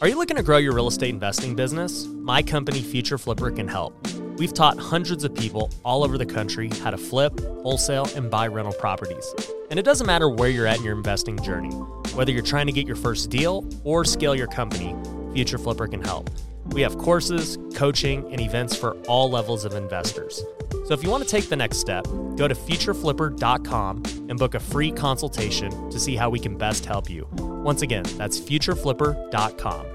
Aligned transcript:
Are 0.00 0.06
you 0.06 0.16
looking 0.16 0.36
to 0.36 0.44
grow 0.44 0.58
your 0.58 0.74
real 0.74 0.86
estate 0.86 1.08
investing 1.08 1.56
business? 1.56 2.06
My 2.06 2.40
company, 2.40 2.82
Future 2.82 3.18
Flipper, 3.18 3.50
can 3.50 3.66
help. 3.66 3.96
We've 4.38 4.54
taught 4.54 4.78
hundreds 4.78 5.24
of 5.24 5.34
people 5.34 5.72
all 5.84 6.04
over 6.04 6.16
the 6.16 6.24
country 6.24 6.70
how 6.84 6.92
to 6.92 6.96
flip, 6.96 7.40
wholesale, 7.40 8.06
and 8.14 8.30
buy 8.30 8.46
rental 8.46 8.74
properties. 8.74 9.34
And 9.70 9.76
it 9.76 9.82
doesn't 9.82 10.06
matter 10.06 10.28
where 10.28 10.50
you're 10.50 10.68
at 10.68 10.76
in 10.76 10.84
your 10.84 10.96
investing 10.96 11.36
journey, 11.42 11.70
whether 12.14 12.30
you're 12.30 12.44
trying 12.44 12.66
to 12.66 12.72
get 12.72 12.86
your 12.86 12.94
first 12.94 13.28
deal 13.28 13.68
or 13.82 14.04
scale 14.04 14.36
your 14.36 14.46
company, 14.46 14.94
Future 15.32 15.58
Flipper 15.58 15.88
can 15.88 16.04
help. 16.04 16.30
We 16.72 16.82
have 16.82 16.98
courses, 16.98 17.58
coaching, 17.74 18.30
and 18.30 18.40
events 18.40 18.76
for 18.76 18.92
all 19.08 19.30
levels 19.30 19.64
of 19.64 19.74
investors. 19.74 20.42
So 20.86 20.94
if 20.94 21.02
you 21.02 21.10
want 21.10 21.22
to 21.22 21.28
take 21.28 21.48
the 21.48 21.56
next 21.56 21.78
step, 21.78 22.04
go 22.36 22.48
to 22.48 22.54
futureflipper.com 22.54 24.02
and 24.28 24.38
book 24.38 24.54
a 24.54 24.60
free 24.60 24.90
consultation 24.90 25.90
to 25.90 25.98
see 25.98 26.16
how 26.16 26.30
we 26.30 26.38
can 26.38 26.56
best 26.56 26.84
help 26.84 27.10
you. 27.10 27.26
Once 27.38 27.82
again, 27.82 28.04
that's 28.16 28.38
futureflipper.com. 28.38 29.86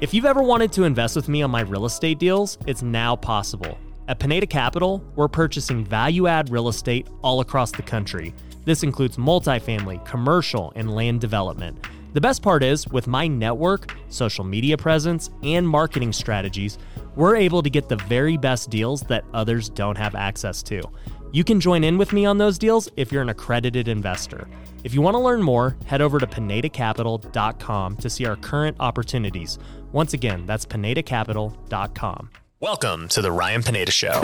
If 0.00 0.14
you've 0.14 0.24
ever 0.24 0.42
wanted 0.42 0.72
to 0.72 0.84
invest 0.84 1.14
with 1.14 1.28
me 1.28 1.42
on 1.42 1.50
my 1.50 1.60
real 1.60 1.84
estate 1.84 2.18
deals, 2.18 2.56
it's 2.66 2.82
now 2.82 3.16
possible. 3.16 3.78
At 4.08 4.18
Pineda 4.18 4.46
Capital, 4.46 5.04
we're 5.14 5.28
purchasing 5.28 5.84
value 5.84 6.26
add 6.26 6.50
real 6.50 6.68
estate 6.68 7.06
all 7.22 7.40
across 7.40 7.70
the 7.70 7.82
country. 7.82 8.34
This 8.64 8.82
includes 8.82 9.18
multifamily, 9.18 10.04
commercial, 10.04 10.72
and 10.74 10.94
land 10.94 11.20
development. 11.20 11.86
The 12.12 12.20
best 12.20 12.42
part 12.42 12.64
is, 12.64 12.88
with 12.88 13.06
my 13.06 13.28
network, 13.28 13.94
social 14.08 14.42
media 14.42 14.76
presence, 14.76 15.30
and 15.44 15.68
marketing 15.68 16.12
strategies, 16.12 16.76
we're 17.14 17.36
able 17.36 17.62
to 17.62 17.70
get 17.70 17.88
the 17.88 17.96
very 17.96 18.36
best 18.36 18.68
deals 18.68 19.02
that 19.02 19.24
others 19.32 19.68
don't 19.68 19.96
have 19.96 20.16
access 20.16 20.60
to. 20.64 20.82
You 21.30 21.44
can 21.44 21.60
join 21.60 21.84
in 21.84 21.98
with 21.98 22.12
me 22.12 22.26
on 22.26 22.36
those 22.36 22.58
deals 22.58 22.88
if 22.96 23.12
you're 23.12 23.22
an 23.22 23.28
accredited 23.28 23.86
investor. 23.86 24.48
If 24.82 24.92
you 24.92 25.02
want 25.02 25.14
to 25.14 25.20
learn 25.20 25.40
more, 25.40 25.76
head 25.86 26.00
over 26.00 26.18
to 26.18 26.26
pinedacapital.com 26.26 27.96
to 27.98 28.10
see 28.10 28.26
our 28.26 28.36
current 28.36 28.76
opportunities. 28.80 29.60
Once 29.92 30.12
again, 30.12 30.46
that's 30.46 30.66
pinedacapital.com. 30.66 32.30
Welcome 32.58 33.06
to 33.08 33.22
the 33.22 33.30
Ryan 33.30 33.62
Pineda 33.62 33.92
Show, 33.92 34.20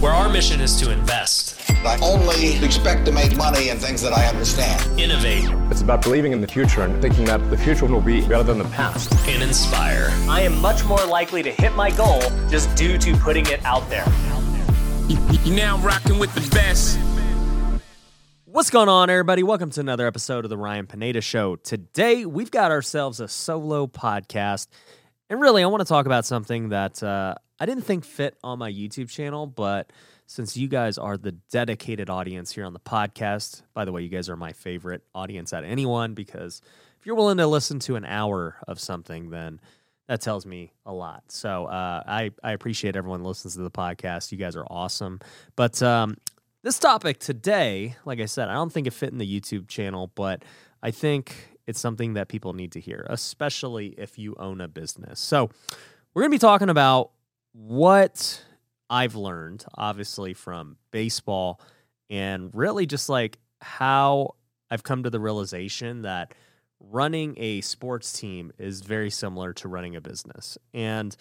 where 0.00 0.12
our 0.12 0.28
mission 0.28 0.60
is 0.60 0.76
to 0.80 0.90
invest, 0.92 1.54
I 1.84 1.98
only 2.02 2.56
expect 2.64 3.06
to 3.06 3.12
make 3.12 3.36
money 3.36 3.68
in 3.70 3.78
things 3.78 4.02
that 4.02 4.12
I 4.12 4.26
understand. 4.26 5.00
innovate, 5.00 5.44
It's 5.70 5.80
about 5.82 6.02
believing 6.02 6.32
in 6.32 6.40
the 6.40 6.46
future 6.46 6.82
and 6.82 7.00
thinking 7.00 7.24
that 7.26 7.38
the 7.50 7.56
future 7.56 7.86
will 7.86 8.00
be 8.00 8.20
better 8.22 8.42
than 8.42 8.58
the 8.58 8.64
past. 8.66 9.12
and 9.28 9.42
inspire. 9.42 10.08
I 10.28 10.42
am 10.42 10.60
much 10.60 10.84
more 10.84 11.04
likely 11.06 11.42
to 11.42 11.50
hit 11.50 11.74
my 11.74 11.90
goal 11.90 12.20
just 12.48 12.74
due 12.76 12.98
to 12.98 13.16
putting 13.18 13.46
it 13.46 13.64
out 13.64 13.88
there. 13.88 14.06
You 15.44 15.54
now 15.54 15.78
rocking 15.78 16.18
with 16.18 16.34
the 16.34 16.48
best. 16.54 16.98
What's 18.44 18.70
going 18.70 18.88
on, 18.88 19.10
everybody? 19.10 19.42
Welcome 19.42 19.70
to 19.70 19.80
another 19.80 20.06
episode 20.06 20.44
of 20.44 20.48
the 20.50 20.56
Ryan 20.56 20.86
Pineda 20.86 21.20
Show. 21.20 21.56
Today, 21.56 22.24
we've 22.26 22.50
got 22.50 22.70
ourselves 22.70 23.20
a 23.20 23.28
solo 23.28 23.86
podcast. 23.86 24.66
And 25.30 25.40
really, 25.40 25.62
I 25.62 25.66
want 25.66 25.80
to 25.82 25.84
talk 25.86 26.06
about 26.06 26.24
something 26.24 26.70
that 26.70 27.02
uh, 27.02 27.34
I 27.58 27.66
didn't 27.66 27.84
think 27.84 28.04
fit 28.04 28.36
on 28.44 28.58
my 28.58 28.70
YouTube 28.70 29.08
channel, 29.08 29.46
but 29.46 29.90
since 30.26 30.56
you 30.56 30.68
guys 30.68 30.98
are 30.98 31.16
the 31.16 31.32
dedicated 31.32 32.10
audience 32.10 32.52
here 32.52 32.64
on 32.64 32.72
the 32.72 32.80
podcast, 32.80 33.62
by 33.74 33.84
the 33.84 33.92
way, 33.92 34.02
you 34.02 34.08
guys 34.08 34.28
are 34.28 34.36
my 34.36 34.52
favorite 34.52 35.02
audience 35.14 35.52
of 35.52 35.64
anyone 35.64 36.14
because 36.14 36.60
if 36.98 37.06
you're 37.06 37.14
willing 37.14 37.38
to 37.38 37.46
listen 37.46 37.78
to 37.80 37.96
an 37.96 38.04
hour 38.04 38.56
of 38.66 38.80
something, 38.80 39.30
then 39.30 39.60
that 40.08 40.20
tells 40.20 40.44
me 40.44 40.72
a 40.84 40.92
lot. 40.92 41.24
So 41.28 41.66
uh, 41.66 42.02
I, 42.06 42.30
I 42.42 42.52
appreciate 42.52 42.96
everyone 42.96 43.24
listens 43.24 43.54
to 43.54 43.62
the 43.62 43.70
podcast. 43.70 44.32
You 44.32 44.38
guys 44.38 44.56
are 44.56 44.66
awesome. 44.68 45.20
But 45.56 45.82
um, 45.82 46.16
this 46.62 46.78
topic 46.78 47.18
today, 47.18 47.96
like 48.04 48.20
I 48.20 48.26
said, 48.26 48.48
I 48.48 48.54
don't 48.54 48.72
think 48.72 48.86
it 48.86 48.92
fit 48.92 49.10
in 49.10 49.18
the 49.18 49.40
YouTube 49.40 49.68
channel, 49.68 50.10
but 50.14 50.44
I 50.82 50.90
think 50.90 51.56
it's 51.66 51.80
something 51.80 52.14
that 52.14 52.28
people 52.28 52.52
need 52.52 52.72
to 52.72 52.80
hear, 52.80 53.06
especially 53.08 53.88
if 53.98 54.18
you 54.18 54.36
own 54.38 54.60
a 54.60 54.68
business. 54.68 55.20
So 55.20 55.50
we're 56.14 56.22
going 56.22 56.30
to 56.30 56.34
be 56.34 56.38
talking 56.38 56.68
about 56.68 57.10
what 57.56 58.44
I've 58.90 59.14
learned, 59.14 59.64
obviously, 59.74 60.34
from 60.34 60.76
baseball 60.90 61.60
and 62.10 62.50
really 62.54 62.86
just 62.86 63.08
like 63.08 63.38
how 63.60 64.34
I've 64.70 64.82
come 64.82 65.02
to 65.04 65.10
the 65.10 65.18
realization 65.18 66.02
that 66.02 66.34
running 66.78 67.34
a 67.38 67.62
sports 67.62 68.12
team 68.12 68.52
is 68.58 68.82
very 68.82 69.10
similar 69.10 69.54
to 69.54 69.68
running 69.68 69.96
a 69.96 70.00
business. 70.00 70.58
And 70.74 71.16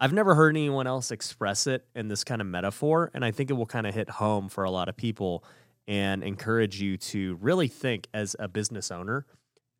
I've 0.00 0.12
never 0.12 0.34
heard 0.34 0.56
anyone 0.56 0.86
else 0.86 1.10
express 1.10 1.66
it 1.66 1.86
in 1.94 2.08
this 2.08 2.24
kind 2.24 2.40
of 2.40 2.46
metaphor. 2.46 3.10
And 3.12 3.24
I 3.24 3.30
think 3.30 3.50
it 3.50 3.54
will 3.54 3.66
kind 3.66 3.86
of 3.86 3.94
hit 3.94 4.08
home 4.08 4.48
for 4.48 4.64
a 4.64 4.70
lot 4.70 4.88
of 4.88 4.96
people 4.96 5.44
and 5.86 6.24
encourage 6.24 6.80
you 6.80 6.96
to 6.96 7.36
really 7.40 7.68
think 7.68 8.08
as 8.14 8.34
a 8.38 8.48
business 8.48 8.90
owner 8.90 9.26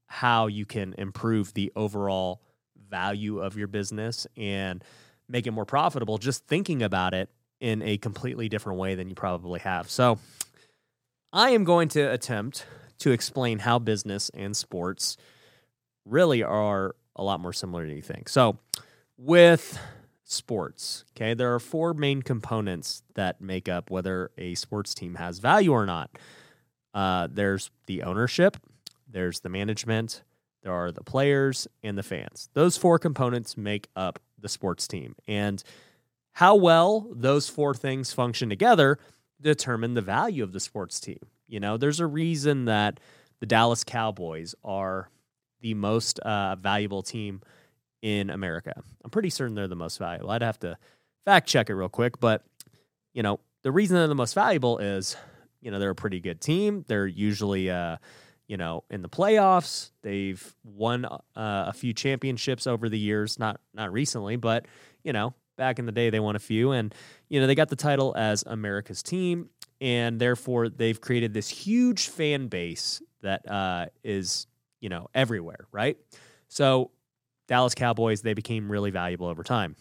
how 0.06 0.46
you 0.46 0.66
can 0.66 0.94
improve 0.98 1.52
the 1.54 1.72
overall 1.74 2.42
value 2.88 3.40
of 3.40 3.56
your 3.56 3.66
business 3.66 4.26
and 4.36 4.84
make 5.28 5.46
it 5.46 5.50
more 5.50 5.64
profitable 5.64 6.18
just 6.18 6.46
thinking 6.46 6.82
about 6.82 7.14
it 7.14 7.28
in 7.60 7.82
a 7.82 7.96
completely 7.98 8.48
different 8.48 8.78
way 8.78 8.94
than 8.94 9.08
you 9.08 9.14
probably 9.14 9.60
have. 9.60 9.90
So, 9.90 10.18
I 11.32 11.50
am 11.50 11.64
going 11.64 11.88
to 11.90 12.00
attempt 12.00 12.66
to 12.98 13.10
explain 13.10 13.58
how 13.58 13.78
business 13.78 14.30
and 14.30 14.56
sports 14.56 15.16
really 16.04 16.42
are 16.42 16.94
a 17.14 17.22
lot 17.22 17.40
more 17.40 17.52
similar 17.52 17.86
than 17.86 17.96
you 17.96 18.02
think. 18.02 18.28
So, 18.28 18.58
with 19.16 19.78
sports, 20.24 21.04
okay, 21.14 21.34
there 21.34 21.54
are 21.54 21.60
four 21.60 21.94
main 21.94 22.22
components 22.22 23.02
that 23.14 23.40
make 23.40 23.68
up 23.68 23.90
whether 23.90 24.30
a 24.38 24.54
sports 24.54 24.94
team 24.94 25.16
has 25.16 25.38
value 25.38 25.72
or 25.72 25.86
not. 25.86 26.10
Uh, 26.94 27.28
there's 27.30 27.70
the 27.86 28.02
ownership, 28.02 28.56
there's 29.08 29.40
the 29.40 29.48
management, 29.48 30.22
there 30.66 30.74
are 30.74 30.90
the 30.90 31.04
players, 31.04 31.68
and 31.84 31.96
the 31.96 32.02
fans. 32.02 32.48
Those 32.52 32.76
four 32.76 32.98
components 32.98 33.56
make 33.56 33.88
up 33.94 34.18
the 34.36 34.48
sports 34.48 34.88
team. 34.88 35.14
And 35.28 35.62
how 36.32 36.56
well 36.56 37.06
those 37.14 37.48
four 37.48 37.72
things 37.72 38.12
function 38.12 38.48
together 38.48 38.98
determine 39.40 39.94
the 39.94 40.02
value 40.02 40.42
of 40.42 40.52
the 40.52 40.58
sports 40.58 40.98
team. 40.98 41.20
You 41.46 41.60
know, 41.60 41.76
there's 41.76 42.00
a 42.00 42.06
reason 42.06 42.64
that 42.64 42.98
the 43.38 43.46
Dallas 43.46 43.84
Cowboys 43.84 44.56
are 44.64 45.08
the 45.60 45.74
most 45.74 46.18
uh, 46.18 46.56
valuable 46.56 47.02
team 47.02 47.42
in 48.02 48.28
America. 48.28 48.74
I'm 49.04 49.10
pretty 49.10 49.30
certain 49.30 49.54
they're 49.54 49.68
the 49.68 49.76
most 49.76 49.98
valuable. 49.98 50.32
I'd 50.32 50.42
have 50.42 50.58
to 50.60 50.76
fact 51.24 51.46
check 51.46 51.70
it 51.70 51.74
real 51.76 51.88
quick, 51.88 52.18
but 52.18 52.44
you 53.12 53.22
know, 53.22 53.38
the 53.62 53.70
reason 53.70 53.96
they're 53.96 54.08
the 54.08 54.16
most 54.16 54.34
valuable 54.34 54.78
is, 54.78 55.16
you 55.60 55.70
know, 55.70 55.78
they're 55.78 55.90
a 55.90 55.94
pretty 55.94 56.18
good 56.18 56.40
team. 56.40 56.84
They're 56.88 57.06
usually 57.06 57.70
uh, 57.70 57.98
you 58.48 58.56
know, 58.56 58.84
in 58.90 59.02
the 59.02 59.08
playoffs. 59.08 59.90
They've 60.02 60.54
won 60.64 61.04
uh, 61.04 61.18
a 61.34 61.72
few 61.72 61.92
championships 61.92 62.66
over 62.66 62.88
the 62.88 62.98
years, 62.98 63.38
not 63.38 63.60
not 63.74 63.92
recently, 63.92 64.36
but 64.36 64.66
you 65.02 65.12
know, 65.12 65.34
back 65.56 65.78
in 65.78 65.86
the 65.86 65.92
day 65.92 66.10
they 66.10 66.20
won 66.20 66.36
a 66.36 66.40
few 66.40 66.72
and 66.72 66.94
you 67.28 67.40
know, 67.40 67.46
they 67.46 67.54
got 67.54 67.68
the 67.68 67.76
title 67.76 68.14
as 68.16 68.44
America's 68.46 69.02
team 69.02 69.48
and 69.80 70.20
therefore 70.20 70.68
they've 70.68 71.00
created 71.00 71.34
this 71.34 71.48
huge 71.48 72.08
fan 72.08 72.48
base 72.48 73.02
that 73.22 73.48
uh, 73.50 73.86
is, 74.04 74.46
you 74.80 74.88
know, 74.88 75.08
everywhere, 75.14 75.66
right? 75.72 75.96
So 76.48 76.90
Dallas 77.48 77.74
Cowboys, 77.74 78.22
they 78.22 78.34
became 78.34 78.70
really 78.70 78.90
valuable 78.90 79.26
over 79.26 79.42
time. 79.42 79.76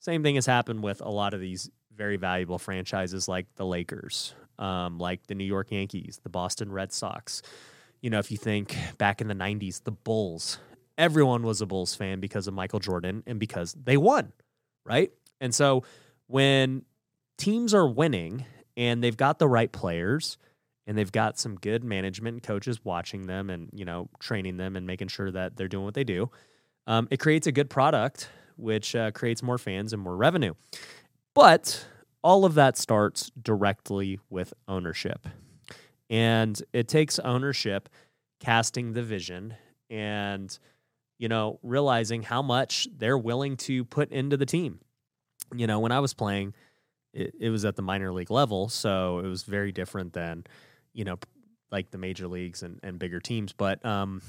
Same 0.00 0.22
thing 0.22 0.36
has 0.36 0.46
happened 0.46 0.82
with 0.82 1.00
a 1.00 1.08
lot 1.08 1.34
of 1.34 1.40
these 1.40 1.70
very 1.94 2.16
valuable 2.16 2.58
franchises 2.58 3.28
like 3.28 3.46
the 3.56 3.66
Lakers, 3.66 4.34
um, 4.58 4.98
like 4.98 5.26
the 5.26 5.34
New 5.34 5.44
York 5.44 5.70
Yankees, 5.70 6.20
the 6.22 6.28
Boston 6.28 6.70
Red 6.70 6.92
Sox. 6.92 7.42
You 8.00 8.10
know, 8.10 8.18
if 8.18 8.30
you 8.30 8.36
think 8.36 8.76
back 8.98 9.20
in 9.20 9.28
the 9.28 9.34
90s, 9.34 9.82
the 9.84 9.90
Bulls, 9.90 10.58
everyone 10.96 11.42
was 11.42 11.60
a 11.60 11.66
Bulls 11.66 11.94
fan 11.94 12.20
because 12.20 12.46
of 12.46 12.54
Michael 12.54 12.80
Jordan 12.80 13.22
and 13.26 13.38
because 13.38 13.74
they 13.74 13.96
won, 13.96 14.32
right? 14.84 15.12
And 15.40 15.54
so 15.54 15.84
when 16.26 16.82
teams 17.36 17.74
are 17.74 17.88
winning 17.88 18.44
and 18.76 19.02
they've 19.02 19.16
got 19.16 19.38
the 19.38 19.48
right 19.48 19.70
players 19.70 20.38
and 20.86 20.96
they've 20.96 21.12
got 21.12 21.38
some 21.38 21.56
good 21.56 21.84
management 21.84 22.34
and 22.34 22.42
coaches 22.42 22.84
watching 22.84 23.26
them 23.26 23.50
and, 23.50 23.68
you 23.72 23.84
know, 23.84 24.08
training 24.20 24.56
them 24.56 24.76
and 24.76 24.86
making 24.86 25.08
sure 25.08 25.30
that 25.30 25.56
they're 25.56 25.68
doing 25.68 25.84
what 25.84 25.94
they 25.94 26.04
do, 26.04 26.30
um, 26.86 27.08
it 27.10 27.18
creates 27.18 27.46
a 27.46 27.52
good 27.52 27.68
product, 27.68 28.30
which 28.56 28.94
uh, 28.96 29.10
creates 29.10 29.42
more 29.42 29.58
fans 29.58 29.92
and 29.92 30.02
more 30.02 30.16
revenue. 30.16 30.54
But 31.34 31.86
all 32.22 32.44
of 32.44 32.54
that 32.54 32.76
starts 32.76 33.30
directly 33.40 34.18
with 34.30 34.54
ownership. 34.66 35.28
And 36.10 36.60
it 36.72 36.88
takes 36.88 37.18
ownership 37.18 37.88
casting 38.40 38.92
the 38.92 39.02
vision 39.02 39.54
and, 39.90 40.58
you 41.18 41.28
know, 41.28 41.58
realizing 41.62 42.22
how 42.22 42.42
much 42.42 42.88
they're 42.96 43.18
willing 43.18 43.56
to 43.58 43.84
put 43.84 44.10
into 44.10 44.36
the 44.36 44.46
team. 44.46 44.80
You 45.54 45.66
know, 45.66 45.80
when 45.80 45.92
I 45.92 46.00
was 46.00 46.14
playing, 46.14 46.54
it, 47.12 47.34
it 47.40 47.50
was 47.50 47.64
at 47.64 47.76
the 47.76 47.82
minor 47.82 48.12
league 48.12 48.30
level. 48.30 48.68
So 48.68 49.18
it 49.18 49.26
was 49.26 49.42
very 49.42 49.72
different 49.72 50.12
than, 50.12 50.44
you 50.92 51.04
know, 51.04 51.18
like 51.70 51.90
the 51.90 51.98
major 51.98 52.28
leagues 52.28 52.62
and, 52.62 52.80
and 52.82 52.98
bigger 52.98 53.20
teams. 53.20 53.52
But 53.52 53.84
um, 53.84 54.22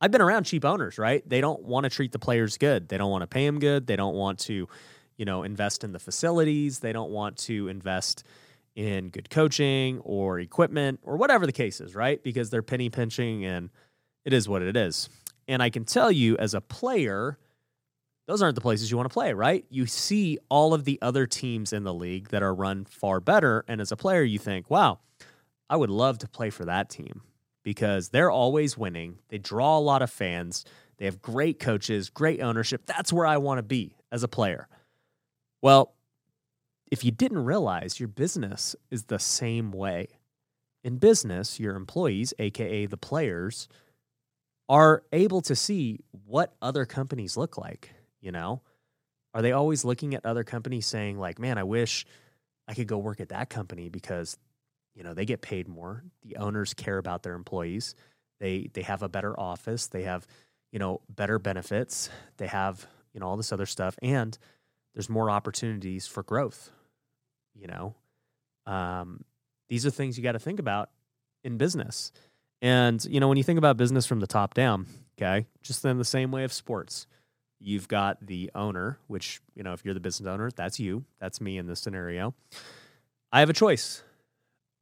I've 0.00 0.10
been 0.10 0.20
around 0.20 0.44
cheap 0.44 0.64
owners, 0.64 0.98
right? 0.98 1.26
They 1.28 1.40
don't 1.40 1.62
want 1.62 1.84
to 1.84 1.90
treat 1.90 2.10
the 2.10 2.18
players 2.18 2.58
good. 2.58 2.88
They 2.88 2.98
don't 2.98 3.10
want 3.10 3.22
to 3.22 3.28
pay 3.28 3.46
them 3.46 3.60
good. 3.60 3.86
They 3.86 3.96
don't 3.96 4.16
want 4.16 4.40
to, 4.40 4.68
you 5.16 5.24
know, 5.24 5.44
invest 5.44 5.84
in 5.84 5.92
the 5.92 6.00
facilities. 6.00 6.80
They 6.80 6.92
don't 6.92 7.10
want 7.10 7.36
to 7.38 7.68
invest 7.68 8.24
in 8.74 9.08
good 9.10 9.30
coaching 9.30 10.00
or 10.00 10.40
equipment 10.40 11.00
or 11.02 11.16
whatever 11.16 11.46
the 11.46 11.52
case 11.52 11.80
is, 11.80 11.94
right? 11.94 12.22
Because 12.22 12.50
they're 12.50 12.62
penny 12.62 12.88
pinching 12.88 13.44
and 13.44 13.70
it 14.24 14.32
is 14.32 14.48
what 14.48 14.62
it 14.62 14.76
is. 14.76 15.08
And 15.48 15.62
I 15.62 15.70
can 15.70 15.84
tell 15.84 16.10
you 16.10 16.36
as 16.38 16.54
a 16.54 16.60
player, 16.60 17.38
those 18.26 18.42
aren't 18.42 18.54
the 18.54 18.60
places 18.60 18.90
you 18.90 18.96
want 18.96 19.08
to 19.08 19.12
play, 19.12 19.32
right? 19.32 19.64
You 19.68 19.86
see 19.86 20.38
all 20.48 20.72
of 20.74 20.84
the 20.84 20.98
other 21.02 21.26
teams 21.26 21.72
in 21.72 21.84
the 21.84 21.92
league 21.92 22.28
that 22.28 22.42
are 22.42 22.54
run 22.54 22.84
far 22.84 23.20
better. 23.20 23.64
And 23.68 23.80
as 23.80 23.92
a 23.92 23.96
player, 23.96 24.22
you 24.22 24.38
think, 24.38 24.70
wow, 24.70 25.00
I 25.68 25.76
would 25.76 25.90
love 25.90 26.18
to 26.18 26.28
play 26.28 26.50
for 26.50 26.64
that 26.64 26.88
team 26.88 27.22
because 27.62 28.08
they're 28.10 28.30
always 28.30 28.78
winning. 28.78 29.18
They 29.28 29.38
draw 29.38 29.78
a 29.78 29.80
lot 29.80 30.02
of 30.02 30.10
fans. 30.10 30.64
They 30.98 31.04
have 31.06 31.20
great 31.20 31.58
coaches, 31.58 32.10
great 32.10 32.40
ownership. 32.40 32.86
That's 32.86 33.12
where 33.12 33.26
I 33.26 33.38
want 33.38 33.58
to 33.58 33.62
be 33.62 33.96
as 34.10 34.22
a 34.22 34.28
player. 34.28 34.68
Well, 35.60 35.94
if 36.92 37.04
you 37.04 37.10
didn't 37.10 37.44
realize 37.44 37.98
your 37.98 38.08
business 38.08 38.76
is 38.92 39.04
the 39.06 39.18
same 39.18 39.72
way. 39.72 40.08
In 40.84 40.98
business, 40.98 41.58
your 41.58 41.76
employees, 41.76 42.34
aka 42.38 42.86
the 42.86 42.98
players, 42.98 43.68
are 44.68 45.02
able 45.12 45.40
to 45.42 45.56
see 45.56 46.00
what 46.26 46.54
other 46.62 46.86
companies 46.86 47.36
look 47.36 47.58
like, 47.58 47.92
you 48.20 48.32
know? 48.32 48.62
Are 49.34 49.42
they 49.42 49.52
always 49.52 49.84
looking 49.84 50.14
at 50.14 50.26
other 50.26 50.44
companies 50.44 50.86
saying 50.86 51.18
like, 51.18 51.38
"Man, 51.40 51.58
I 51.58 51.64
wish 51.64 52.06
I 52.68 52.74
could 52.74 52.88
go 52.88 52.98
work 52.98 53.20
at 53.20 53.30
that 53.30 53.50
company 53.50 53.88
because 53.88 54.38
you 54.94 55.02
know, 55.02 55.14
they 55.14 55.24
get 55.24 55.42
paid 55.42 55.68
more. 55.68 56.04
The 56.22 56.36
owners 56.36 56.74
care 56.74 56.98
about 56.98 57.22
their 57.22 57.34
employees. 57.34 57.94
They 58.40 58.68
they 58.74 58.82
have 58.82 59.02
a 59.02 59.08
better 59.08 59.38
office. 59.40 59.88
They 59.88 60.02
have, 60.02 60.26
you 60.72 60.78
know, 60.78 61.00
better 61.08 61.38
benefits. 61.38 62.10
They 62.36 62.48
have, 62.48 62.86
you 63.14 63.20
know, 63.20 63.26
all 63.28 63.38
this 63.38 63.52
other 63.52 63.66
stuff 63.66 63.98
and 64.02 64.36
there's 64.94 65.08
more 65.08 65.30
opportunities 65.30 66.06
for 66.06 66.22
growth, 66.22 66.70
you 67.54 67.66
know. 67.66 67.94
Um, 68.66 69.24
these 69.68 69.86
are 69.86 69.90
things 69.90 70.16
you 70.16 70.22
got 70.22 70.32
to 70.32 70.38
think 70.38 70.60
about 70.60 70.90
in 71.44 71.56
business. 71.56 72.12
And, 72.60 73.04
you 73.04 73.20
know, 73.20 73.28
when 73.28 73.38
you 73.38 73.44
think 73.44 73.58
about 73.58 73.76
business 73.76 74.06
from 74.06 74.20
the 74.20 74.26
top 74.26 74.54
down, 74.54 74.86
okay, 75.18 75.46
just 75.62 75.84
in 75.84 75.98
the 75.98 76.04
same 76.04 76.30
way 76.30 76.44
of 76.44 76.52
sports, 76.52 77.06
you've 77.58 77.88
got 77.88 78.24
the 78.24 78.50
owner, 78.54 78.98
which, 79.08 79.40
you 79.54 79.62
know, 79.62 79.72
if 79.72 79.84
you're 79.84 79.94
the 79.94 80.00
business 80.00 80.28
owner, 80.28 80.50
that's 80.54 80.78
you, 80.78 81.04
that's 81.20 81.40
me 81.40 81.58
in 81.58 81.66
this 81.66 81.80
scenario. 81.80 82.34
I 83.32 83.40
have 83.40 83.50
a 83.50 83.54
choice. 83.54 84.02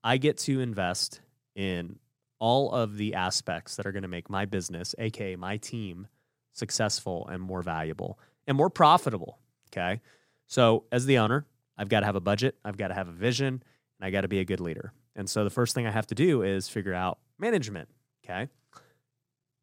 I 0.03 0.17
get 0.17 0.39
to 0.39 0.61
invest 0.61 1.21
in 1.55 1.99
all 2.39 2.73
of 2.73 2.97
the 2.97 3.15
aspects 3.15 3.77
that 3.77 3.87
are 3.87 3.93
going 3.93 4.03
to 4.03 4.09
make 4.09 4.29
my 4.29 4.45
business, 4.45 4.95
aka 4.99 5.37
my 5.37 5.59
team, 5.59 6.09
successful 6.53 7.29
and 7.29 7.41
more 7.43 7.63
valuable 7.63 8.19
and 8.47 8.57
more 8.57 8.71
profitable. 8.71 9.39
Okay. 9.69 10.01
So, 10.47 10.85
as 10.91 11.07
the 11.07 11.19
owner, 11.19 11.47
I've 11.81 11.89
got 11.89 12.01
to 12.01 12.07
have 12.07 12.15
a 12.15 12.21
budget, 12.21 12.57
I've 12.63 12.77
got 12.77 12.89
to 12.89 12.95
have 12.95 13.09
a 13.09 13.13
vision, 13.13 13.47
and 13.55 14.07
I 14.07 14.11
got 14.11 14.21
to 14.21 14.29
be 14.29 14.39
a 14.39 14.45
good 14.45 14.61
leader. 14.61 14.93
And 15.17 15.29
so, 15.29 15.45
the 15.45 15.51
first 15.51 15.75
thing 15.75 15.87
I 15.87 15.91
have 15.91 16.07
to 16.09 16.15
do 16.15 16.43
is 16.43 16.69
figure 16.69 16.93
out 16.93 17.19
management. 17.39 17.89
Okay. 18.23 18.49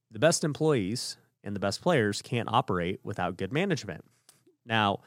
The 0.10 0.18
best 0.18 0.44
employees 0.44 1.18
and 1.44 1.56
the 1.56 1.60
best 1.60 1.82
players 1.82 2.24
can't 2.24 2.50
operate 2.52 3.02
without 3.04 3.38
good 3.38 3.54
management. 3.54 4.04
Now, 4.66 5.02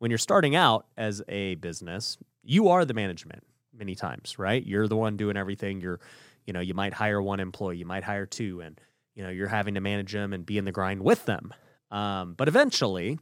when 0.00 0.10
you're 0.10 0.18
starting 0.18 0.54
out 0.54 0.86
as 0.98 1.22
a 1.28 1.54
business, 1.56 2.18
you 2.42 2.68
are 2.68 2.84
the 2.84 2.94
management 2.94 3.42
many 3.72 3.94
times, 3.94 4.38
right? 4.38 4.64
You're 4.64 4.86
the 4.86 4.96
one 4.96 5.16
doing 5.16 5.38
everything. 5.38 5.80
You're, 5.80 6.00
you 6.44 6.52
know, 6.52 6.60
you 6.60 6.74
might 6.74 6.92
hire 6.92 7.22
one 7.22 7.40
employee, 7.40 7.78
you 7.78 7.86
might 7.86 8.04
hire 8.04 8.26
two, 8.26 8.60
and 8.60 8.78
you 9.14 9.22
know, 9.22 9.30
you're 9.30 9.48
having 9.48 9.74
to 9.74 9.80
manage 9.80 10.12
them 10.12 10.34
and 10.34 10.44
be 10.44 10.58
in 10.58 10.66
the 10.66 10.72
grind 10.72 11.02
with 11.02 11.24
them. 11.24 11.54
Um, 11.90 12.34
but 12.34 12.48
eventually, 12.48 13.18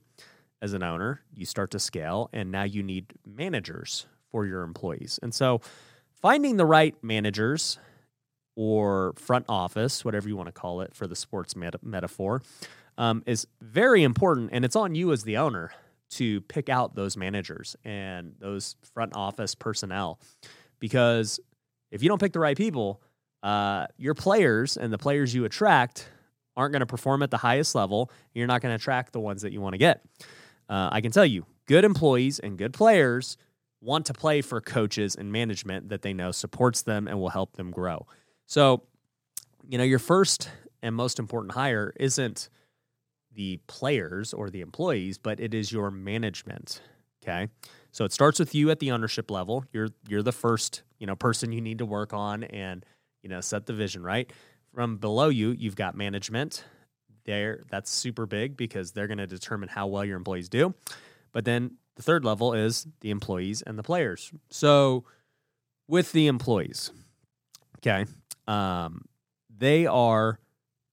as 0.61 0.73
an 0.73 0.83
owner, 0.83 1.23
you 1.33 1.47
start 1.47 1.71
to 1.73 1.79
scale, 1.79 2.31
and 2.33 2.51
now 2.51 2.65
you 2.65 2.83
need 2.83 3.13
managers 3.27 4.07
for 4.31 4.47
your 4.47 4.63
employees. 4.63 5.19
And 5.23 5.35
so, 5.35 5.61
finding 6.21 6.57
the 6.57 6.67
right 6.67 6.95
managers 7.03 7.79
or 8.57 9.15
front 9.17 9.45
office, 9.49 10.05
whatever 10.05 10.29
you 10.29 10.37
want 10.37 10.49
to 10.49 10.53
call 10.53 10.81
it 10.81 10.95
for 10.95 11.07
the 11.07 11.15
sports 11.15 11.55
meta- 11.55 11.79
metaphor, 11.83 12.43
um, 12.97 13.23
is 13.27 13.47
very 13.61 14.03
important. 14.03 14.51
And 14.53 14.65
it's 14.65 14.77
on 14.77 14.95
you 14.95 15.13
as 15.13 15.23
the 15.23 15.37
owner 15.37 15.71
to 16.11 16.41
pick 16.43 16.69
out 16.69 16.95
those 16.95 17.17
managers 17.17 17.77
and 17.85 18.35
those 18.41 18.77
front 18.95 19.15
office 19.15 19.55
personnel 19.55 20.19
because 20.81 21.39
if 21.91 22.03
you 22.03 22.09
don't 22.09 22.21
pick 22.21 22.33
the 22.33 22.41
right 22.41 22.57
people, 22.57 23.03
uh, 23.43 23.87
your 23.97 24.15
players 24.15 24.77
and 24.77 24.93
the 24.93 24.99
players 24.99 25.35
you 25.35 25.45
attract 25.45 26.09
aren't 26.57 26.73
going 26.73 26.81
to 26.81 26.87
perform 26.87 27.23
at 27.23 27.31
the 27.31 27.37
highest 27.37 27.75
level. 27.75 28.11
you're 28.35 28.47
not 28.47 28.61
going 28.61 28.73
to 28.73 28.77
attract 28.77 29.13
the 29.13 29.21
ones 29.21 29.43
that 29.43 29.53
you 29.53 29.61
want 29.61 29.75
to 29.75 29.79
get. 29.79 30.05
Uh, 30.69 30.89
I 30.93 31.01
can 31.01 31.13
tell 31.13 31.27
you, 31.27 31.47
good 31.67 31.85
employees 31.85 32.39
and 32.39 32.59
good 32.59 32.73
players 32.73 33.37
want 33.81 34.07
to 34.07 34.13
play 34.13 34.41
for 34.43 34.61
coaches 34.61 35.15
and 35.15 35.31
management 35.31 35.89
that 35.89 36.03
they 36.03 36.13
know 36.13 36.33
supports 36.33 36.83
them 36.83 37.07
and 37.07 37.19
will 37.21 37.29
help 37.29 37.57
them 37.57 37.71
grow. 37.71 38.07
So, 38.47 38.83
you 39.69 39.79
know, 39.79 39.85
your 39.85 39.99
first 39.99 40.51
and 40.83 40.95
most 40.95 41.19
important 41.19 41.53
hire 41.53 41.93
isn't 41.99 42.49
the 43.35 43.61
players 43.67 44.35
or 44.35 44.51
the 44.51 44.61
employees, 44.61 45.17
but 45.19 45.39
it 45.39 45.55
is 45.55 45.71
your 45.71 45.91
management. 45.91 46.81
Okay. 47.23 47.49
So 47.93 48.05
it 48.05 48.13
starts 48.13 48.39
with 48.39 48.55
you 48.55 48.71
at 48.71 48.81
the 48.81 48.91
ownership 48.91 49.31
level. 49.31 49.65
You're 49.73 49.89
you're 50.09 50.23
the 50.23 50.33
first, 50.33 50.83
you 50.99 51.07
know, 51.07 51.15
person 51.15 51.53
you 51.53 51.61
need 51.61 51.79
to 51.79 51.87
work 51.87 52.13
on 52.13 52.45
and, 52.45 52.85
you 53.23 53.29
know, 53.29 53.41
set 53.41 53.67
the 53.67 53.73
vision, 53.73 54.03
right? 54.03 54.31
From 54.75 54.97
below 54.97 55.29
you, 55.29 55.51
you've 55.51 55.77
got 55.77 55.95
management. 55.95 56.65
There 57.29 57.65
that's 57.71 57.91
super 57.91 58.25
big 58.25 58.57
because 58.57 58.93
they're 58.93 59.07
going 59.07 59.19
to 59.19 59.27
determine 59.27 59.69
how 59.69 59.87
well 59.87 60.03
your 60.03 60.17
employees 60.17 60.49
do. 60.49 60.75
But 61.33 61.45
then 61.45 61.73
the 61.97 62.03
third 62.03 62.25
level 62.25 62.55
is 62.55 62.87
the 63.01 63.11
employees 63.11 63.61
and 63.61 63.79
the 63.79 63.83
players. 63.83 64.33
So 64.49 65.05
with 65.87 66.11
the 66.13 66.27
employees, 66.27 66.91
okay, 67.81 68.07
um, 68.47 69.05
they 69.55 69.87
are 69.87 70.39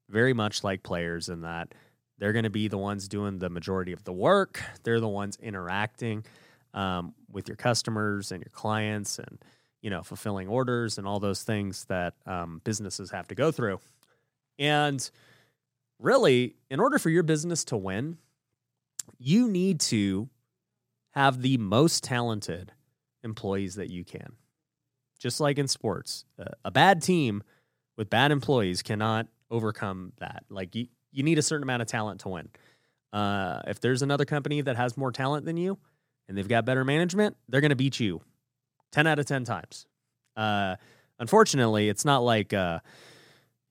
very 0.09 0.33
much 0.33 0.61
like 0.61 0.83
players 0.83 1.29
in 1.29 1.41
that 1.41 1.73
they're 2.17 2.33
going 2.33 2.43
to 2.43 2.49
be 2.49 2.67
the 2.67 2.77
ones 2.77 3.07
doing 3.07 3.39
the 3.39 3.49
majority 3.49 3.93
of 3.93 4.03
the 4.03 4.11
work. 4.11 4.61
They're 4.83 4.99
the 4.99 5.07
ones 5.07 5.37
interacting 5.41 6.25
um, 6.73 7.13
with 7.31 7.47
your 7.47 7.55
customers 7.55 8.33
and 8.33 8.43
your 8.43 8.51
clients, 8.51 9.19
and 9.19 9.39
you 9.81 9.89
know, 9.89 10.03
fulfilling 10.03 10.49
orders 10.49 10.97
and 10.97 11.07
all 11.07 11.21
those 11.21 11.43
things 11.43 11.85
that 11.85 12.15
um, 12.25 12.59
businesses 12.65 13.11
have 13.11 13.29
to 13.29 13.35
go 13.35 13.51
through. 13.51 13.79
And 14.59 15.09
really, 15.99 16.55
in 16.69 16.79
order 16.79 16.99
for 16.99 17.09
your 17.09 17.23
business 17.23 17.63
to 17.65 17.77
win, 17.77 18.17
you 19.17 19.47
need 19.47 19.79
to 19.79 20.29
have 21.11 21.41
the 21.41 21.57
most 21.57 22.03
talented 22.03 22.71
employees 23.23 23.75
that 23.75 23.89
you 23.89 24.03
can. 24.03 24.33
Just 25.19 25.39
like 25.39 25.57
in 25.57 25.67
sports, 25.67 26.25
a 26.63 26.71
bad 26.71 27.01
team 27.01 27.41
with 27.97 28.09
bad 28.09 28.31
employees 28.31 28.81
cannot 28.81 29.27
overcome 29.49 30.11
that. 30.19 30.43
Like 30.49 30.75
you, 30.75 30.87
you 31.11 31.23
need 31.23 31.37
a 31.37 31.41
certain 31.41 31.63
amount 31.63 31.81
of 31.81 31.87
talent 31.87 32.21
to 32.21 32.29
win. 32.29 32.49
Uh, 33.13 33.61
if 33.67 33.79
there's 33.79 34.01
another 34.01 34.25
company 34.25 34.61
that 34.61 34.75
has 34.75 34.97
more 34.97 35.11
talent 35.11 35.45
than 35.45 35.55
you 35.55 35.77
and 36.27 36.37
they've 36.37 36.47
got 36.47 36.65
better 36.65 36.83
management, 36.83 37.37
they're 37.47 37.61
going 37.61 37.69
to 37.69 37.75
beat 37.75 37.99
you 37.99 38.21
10 38.91 39.07
out 39.07 39.19
of 39.19 39.25
10 39.25 39.45
times. 39.45 39.87
Uh, 40.35 40.75
unfortunately, 41.17 41.87
it's 41.87 42.03
not 42.03 42.19
like, 42.19 42.53
uh, 42.53 42.79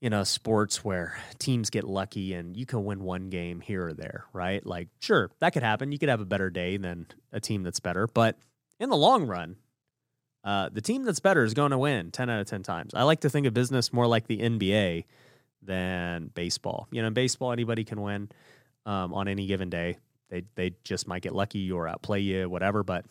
you 0.04 0.10
know, 0.10 0.22
sports 0.22 0.84
where 0.84 1.16
teams 1.38 1.70
get 1.70 1.84
lucky 1.84 2.34
and 2.34 2.58
you 2.58 2.66
can 2.66 2.84
win 2.84 3.02
one 3.02 3.30
game 3.30 3.62
here 3.62 3.86
or 3.86 3.94
there, 3.94 4.26
right? 4.34 4.64
Like, 4.66 4.88
sure, 5.00 5.30
that 5.38 5.54
could 5.54 5.62
happen. 5.62 5.92
You 5.92 5.98
could 5.98 6.10
have 6.10 6.20
a 6.20 6.26
better 6.26 6.50
day 6.50 6.76
than 6.76 7.06
a 7.32 7.40
team 7.40 7.62
that's 7.62 7.80
better. 7.80 8.06
But 8.06 8.36
in 8.78 8.90
the 8.90 8.98
long 8.98 9.26
run, 9.26 9.56
uh, 10.44 10.68
the 10.70 10.82
team 10.82 11.04
that's 11.04 11.20
better 11.20 11.42
is 11.42 11.54
going 11.54 11.70
to 11.70 11.78
win 11.78 12.10
10 12.10 12.28
out 12.28 12.38
of 12.38 12.46
10 12.46 12.62
times. 12.62 12.92
I 12.92 13.04
like 13.04 13.20
to 13.20 13.30
think 13.30 13.46
of 13.46 13.54
business 13.54 13.94
more 13.94 14.06
like 14.06 14.26
the 14.26 14.40
NBA 14.40 15.06
than 15.62 16.30
baseball. 16.34 16.86
You 16.90 17.00
know, 17.00 17.08
in 17.08 17.14
baseball, 17.14 17.50
anybody 17.50 17.82
can 17.82 18.02
win 18.02 18.28
um, 18.84 19.14
on 19.14 19.26
any 19.26 19.46
given 19.46 19.70
day. 19.70 19.96
They 20.28 20.42
they 20.54 20.74
just 20.84 21.08
might 21.08 21.22
get 21.22 21.34
lucky 21.34 21.72
or 21.72 21.88
outplay 21.88 22.20
you, 22.20 22.50
whatever. 22.50 22.82
But 22.82 23.06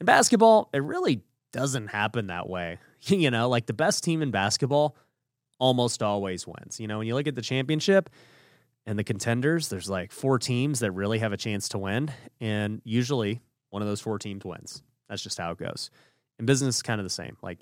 in 0.00 0.06
basketball, 0.06 0.70
it 0.72 0.82
really 0.82 1.20
doesn't 1.52 1.88
happen 1.88 2.28
that 2.28 2.48
way. 2.48 2.78
you 3.02 3.30
know, 3.30 3.50
like 3.50 3.66
the 3.66 3.74
best 3.74 4.02
team 4.02 4.22
in 4.22 4.30
basketball 4.30 4.96
almost 5.58 6.02
always 6.02 6.46
wins. 6.46 6.80
You 6.80 6.86
know, 6.86 6.98
when 6.98 7.06
you 7.06 7.14
look 7.14 7.26
at 7.26 7.34
the 7.34 7.42
championship 7.42 8.10
and 8.86 8.98
the 8.98 9.04
contenders, 9.04 9.68
there's 9.68 9.90
like 9.90 10.12
four 10.12 10.38
teams 10.38 10.80
that 10.80 10.92
really 10.92 11.18
have 11.18 11.32
a 11.32 11.36
chance 11.36 11.68
to 11.70 11.78
win, 11.78 12.10
and 12.40 12.80
usually 12.84 13.40
one 13.70 13.82
of 13.82 13.88
those 13.88 14.00
four 14.00 14.18
teams 14.18 14.44
wins. 14.44 14.82
That's 15.08 15.22
just 15.22 15.38
how 15.38 15.50
it 15.50 15.58
goes. 15.58 15.90
In 16.38 16.46
business, 16.46 16.76
it's 16.76 16.82
kind 16.82 17.00
of 17.00 17.04
the 17.04 17.10
same. 17.10 17.36
Like 17.42 17.58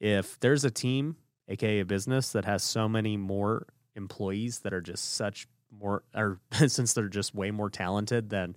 if 0.00 0.38
there's 0.40 0.64
a 0.64 0.70
team 0.70 1.16
aka 1.48 1.80
a 1.80 1.84
business 1.84 2.32
that 2.32 2.44
has 2.44 2.62
so 2.62 2.88
many 2.88 3.16
more 3.16 3.66
employees 3.96 4.60
that 4.60 4.72
are 4.72 4.80
just 4.80 5.14
such 5.14 5.46
more 5.80 6.02
or 6.14 6.40
since 6.66 6.94
they're 6.94 7.08
just 7.08 7.34
way 7.34 7.50
more 7.50 7.70
talented 7.70 8.30
than 8.30 8.56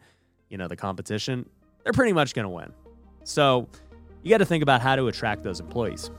you 0.49 0.57
know 0.57 0.67
the 0.67 0.75
competition 0.75 1.47
they're 1.83 1.93
pretty 1.93 2.13
much 2.13 2.33
to 2.45 2.49
win 2.49 2.71
so 3.23 3.67
you 4.23 4.29
got 4.29 4.37
to 4.37 4.45
think 4.45 4.63
about 4.63 4.81
how 4.81 4.95
to 4.95 5.07
attract 5.07 5.43
those 5.43 5.59
employees 5.59 6.09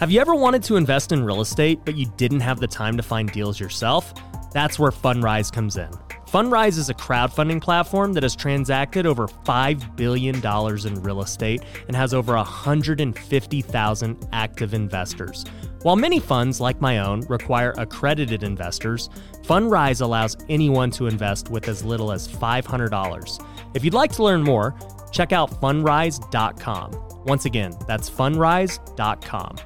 have 0.00 0.10
you 0.12 0.20
ever 0.20 0.34
wanted 0.34 0.62
to 0.62 0.76
invest 0.76 1.12
in 1.12 1.24
real 1.24 1.40
estate 1.40 1.80
but 1.84 1.96
you 1.96 2.06
didn't 2.16 2.40
have 2.40 2.60
the 2.60 2.66
time 2.66 2.96
to 2.96 3.02
find 3.02 3.30
deals 3.32 3.58
yourself 3.58 4.14
that's 4.52 4.78
where 4.78 4.90
fundrise 4.90 5.52
comes 5.52 5.76
in 5.76 5.90
Fundrise 6.30 6.76
is 6.76 6.90
a 6.90 6.94
crowdfunding 6.94 7.62
platform 7.62 8.12
that 8.12 8.22
has 8.22 8.36
transacted 8.36 9.06
over 9.06 9.26
$5 9.26 9.96
billion 9.96 10.36
in 10.36 11.02
real 11.02 11.22
estate 11.22 11.62
and 11.86 11.96
has 11.96 12.12
over 12.12 12.34
150,000 12.34 14.28
active 14.34 14.74
investors. 14.74 15.46
While 15.84 15.96
many 15.96 16.20
funds, 16.20 16.60
like 16.60 16.82
my 16.82 16.98
own, 16.98 17.20
require 17.28 17.72
accredited 17.78 18.42
investors, 18.42 19.08
Fundrise 19.42 20.02
allows 20.02 20.36
anyone 20.50 20.90
to 20.90 21.06
invest 21.06 21.48
with 21.48 21.66
as 21.66 21.82
little 21.82 22.12
as 22.12 22.28
$500. 22.28 23.46
If 23.74 23.82
you'd 23.82 23.94
like 23.94 24.12
to 24.12 24.22
learn 24.22 24.42
more, 24.42 24.78
check 25.10 25.32
out 25.32 25.50
fundrise.com. 25.62 27.24
Once 27.24 27.46
again, 27.46 27.72
that's 27.86 28.10
fundrise.com. 28.10 29.56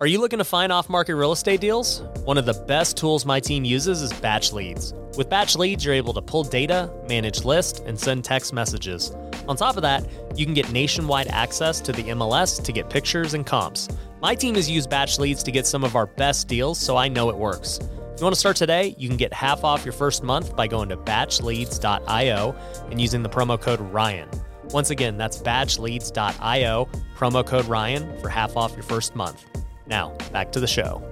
Are 0.00 0.06
you 0.06 0.20
looking 0.20 0.38
to 0.38 0.44
find 0.44 0.70
off 0.70 0.88
market 0.88 1.16
real 1.16 1.32
estate 1.32 1.60
deals? 1.60 2.02
One 2.22 2.38
of 2.38 2.46
the 2.46 2.54
best 2.54 2.96
tools 2.96 3.26
my 3.26 3.40
team 3.40 3.64
uses 3.64 4.00
is 4.00 4.12
BatchLeads. 4.12 5.16
With 5.16 5.28
BatchLeads, 5.28 5.84
you're 5.84 5.92
able 5.92 6.14
to 6.14 6.22
pull 6.22 6.44
data, 6.44 6.88
manage 7.08 7.44
lists, 7.44 7.80
and 7.80 7.98
send 7.98 8.22
text 8.22 8.52
messages. 8.52 9.10
On 9.48 9.56
top 9.56 9.74
of 9.74 9.82
that, 9.82 10.08
you 10.36 10.44
can 10.44 10.54
get 10.54 10.70
nationwide 10.70 11.26
access 11.26 11.80
to 11.80 11.90
the 11.90 12.04
MLS 12.10 12.62
to 12.62 12.70
get 12.70 12.88
pictures 12.88 13.34
and 13.34 13.44
comps. 13.44 13.88
My 14.22 14.36
team 14.36 14.54
has 14.54 14.70
used 14.70 14.88
BatchLeads 14.88 15.42
to 15.42 15.50
get 15.50 15.66
some 15.66 15.82
of 15.82 15.96
our 15.96 16.06
best 16.06 16.46
deals, 16.46 16.78
so 16.78 16.96
I 16.96 17.08
know 17.08 17.28
it 17.28 17.36
works. 17.36 17.78
If 17.78 18.20
you 18.20 18.24
want 18.24 18.34
to 18.34 18.40
start 18.40 18.54
today, 18.54 18.94
you 18.98 19.08
can 19.08 19.16
get 19.16 19.32
half 19.32 19.64
off 19.64 19.84
your 19.84 19.94
first 19.94 20.22
month 20.22 20.54
by 20.54 20.68
going 20.68 20.90
to 20.90 20.96
batchleads.io 20.96 22.56
and 22.88 23.00
using 23.00 23.24
the 23.24 23.28
promo 23.28 23.60
code 23.60 23.80
Ryan. 23.80 24.28
Once 24.70 24.90
again, 24.90 25.16
that's 25.16 25.38
batchleads.io, 25.38 26.88
promo 27.16 27.44
code 27.44 27.64
Ryan 27.64 28.16
for 28.20 28.28
half 28.28 28.56
off 28.56 28.74
your 28.74 28.84
first 28.84 29.16
month. 29.16 29.44
Now, 29.88 30.10
back 30.32 30.52
to 30.52 30.60
the 30.60 30.66
show. 30.66 31.02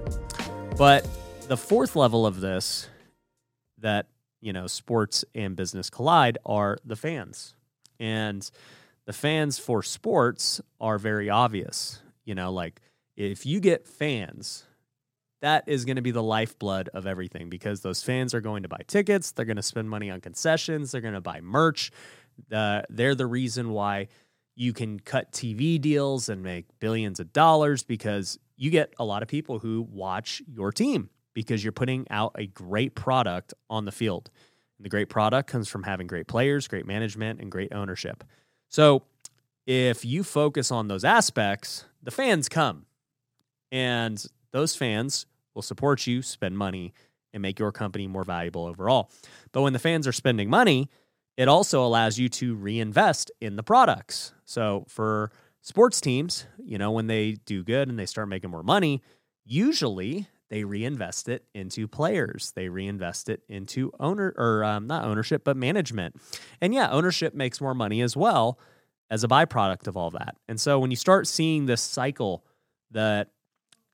But 0.77 1.07
the 1.47 1.57
fourth 1.57 1.95
level 1.95 2.27
of 2.27 2.41
this 2.41 2.87
that, 3.79 4.07
you 4.39 4.53
know, 4.53 4.67
sports 4.67 5.25
and 5.33 5.55
business 5.55 5.89
collide 5.89 6.37
are 6.45 6.77
the 6.85 6.95
fans. 6.95 7.55
And 7.99 8.49
the 9.05 9.13
fans 9.13 9.57
for 9.57 9.81
sports 9.81 10.61
are 10.79 10.99
very 10.99 11.27
obvious. 11.27 12.01
You 12.23 12.35
know, 12.35 12.51
like 12.51 12.79
if 13.15 13.47
you 13.47 13.59
get 13.59 13.87
fans, 13.87 14.63
that 15.41 15.63
is 15.67 15.85
going 15.85 15.95
to 15.95 16.03
be 16.03 16.11
the 16.11 16.21
lifeblood 16.21 16.89
of 16.93 17.07
everything 17.07 17.49
because 17.49 17.81
those 17.81 18.03
fans 18.03 18.35
are 18.35 18.41
going 18.41 18.61
to 18.61 18.69
buy 18.69 18.81
tickets, 18.85 19.31
they're 19.31 19.45
going 19.45 19.57
to 19.57 19.63
spend 19.63 19.89
money 19.89 20.11
on 20.11 20.21
concessions, 20.21 20.91
they're 20.91 21.01
going 21.01 21.15
to 21.15 21.21
buy 21.21 21.41
merch. 21.41 21.91
Uh, 22.51 22.83
they're 22.89 23.15
the 23.15 23.25
reason 23.25 23.71
why 23.71 24.07
you 24.55 24.71
can 24.71 24.99
cut 24.99 25.31
TV 25.31 25.81
deals 25.81 26.29
and 26.29 26.43
make 26.43 26.65
billions 26.79 27.19
of 27.19 27.33
dollars 27.33 27.83
because 27.83 28.37
you 28.57 28.69
get 28.71 28.93
a 28.99 29.05
lot 29.05 29.21
of 29.21 29.29
people 29.29 29.59
who 29.59 29.87
watch 29.89 30.41
your 30.47 30.71
team 30.71 31.09
because 31.33 31.63
you're 31.63 31.71
putting 31.71 32.07
out 32.09 32.35
a 32.37 32.47
great 32.47 32.95
product 32.95 33.53
on 33.69 33.85
the 33.85 33.91
field. 33.91 34.29
And 34.77 34.85
the 34.85 34.89
great 34.89 35.09
product 35.09 35.49
comes 35.49 35.69
from 35.69 35.83
having 35.83 36.07
great 36.07 36.27
players, 36.27 36.67
great 36.67 36.85
management, 36.85 37.39
and 37.39 37.51
great 37.51 37.71
ownership. 37.73 38.23
So 38.67 39.03
if 39.65 40.03
you 40.03 40.23
focus 40.23 40.71
on 40.71 40.87
those 40.87 41.03
aspects, 41.03 41.85
the 42.01 42.11
fans 42.11 42.49
come. 42.49 42.85
And 43.71 44.23
those 44.51 44.75
fans 44.75 45.25
will 45.53 45.61
support 45.61 46.07
you, 46.07 46.21
spend 46.21 46.57
money, 46.57 46.93
and 47.33 47.41
make 47.41 47.59
your 47.59 47.71
company 47.71 48.07
more 48.07 48.23
valuable 48.23 48.65
overall. 48.65 49.11
But 49.51 49.61
when 49.61 49.73
the 49.73 49.79
fans 49.79 50.07
are 50.07 50.11
spending 50.13 50.49
money, 50.49 50.89
it 51.35 51.47
also 51.47 51.85
allows 51.85 52.17
you 52.17 52.29
to 52.29 52.55
reinvest 52.55 53.31
in 53.41 53.57
the 53.57 53.63
products. 53.63 54.33
So 54.45 54.85
for 54.87 55.31
sports 55.67 55.99
teams, 55.99 56.45
you 56.63 56.77
know, 56.77 56.91
when 56.91 57.07
they 57.07 57.33
do 57.45 57.61
good 57.61 57.89
and 57.89 57.99
they 57.99 58.05
start 58.05 58.29
making 58.29 58.49
more 58.49 58.63
money, 58.63 59.03
usually 59.43 60.25
they 60.49 60.63
reinvest 60.63 61.27
it 61.27 61.43
into 61.53 61.89
players. 61.89 62.53
They 62.55 62.69
reinvest 62.69 63.27
it 63.27 63.41
into 63.49 63.91
owner 63.99 64.33
or 64.37 64.63
um, 64.63 64.87
not 64.87 65.03
ownership, 65.03 65.43
but 65.43 65.57
management. 65.57 66.15
And 66.61 66.73
yeah, 66.73 66.89
ownership 66.89 67.33
makes 67.33 67.59
more 67.59 67.73
money 67.73 68.01
as 68.01 68.15
well 68.15 68.57
as 69.09 69.25
a 69.25 69.27
byproduct 69.27 69.87
of 69.87 69.97
all 69.97 70.09
that. 70.11 70.37
And 70.47 70.57
so 70.57 70.79
when 70.79 70.89
you 70.89 70.95
start 70.95 71.27
seeing 71.27 71.65
this 71.65 71.81
cycle 71.81 72.45
that 72.91 73.31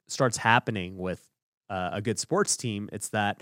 starts 0.08 0.38
happening 0.38 1.00
with 1.00 1.28
uh, 1.72 1.90
a 1.94 2.04
good 2.04 2.20
sports 2.20 2.56
team, 2.56 2.88
it's 2.94 3.10
that 3.10 3.42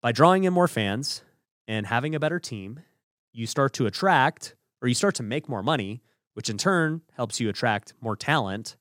by 0.00 0.12
drawing 0.12 0.44
in 0.44 0.52
more 0.52 0.68
fans 0.68 1.24
and 1.66 1.86
having 1.86 2.14
a 2.14 2.20
better 2.20 2.38
team, 2.38 2.78
you 3.32 3.48
start 3.48 3.72
to 3.72 3.86
attract 3.86 4.54
or 4.80 4.86
you 4.86 4.94
start 4.94 5.16
to 5.16 5.24
make 5.24 5.48
more 5.48 5.62
money, 5.64 6.02
which 6.34 6.50
in 6.50 6.58
turn 6.58 7.00
helps 7.16 7.40
you 7.40 7.48
attract 7.48 7.94
more 8.00 8.16
talent 8.16 8.76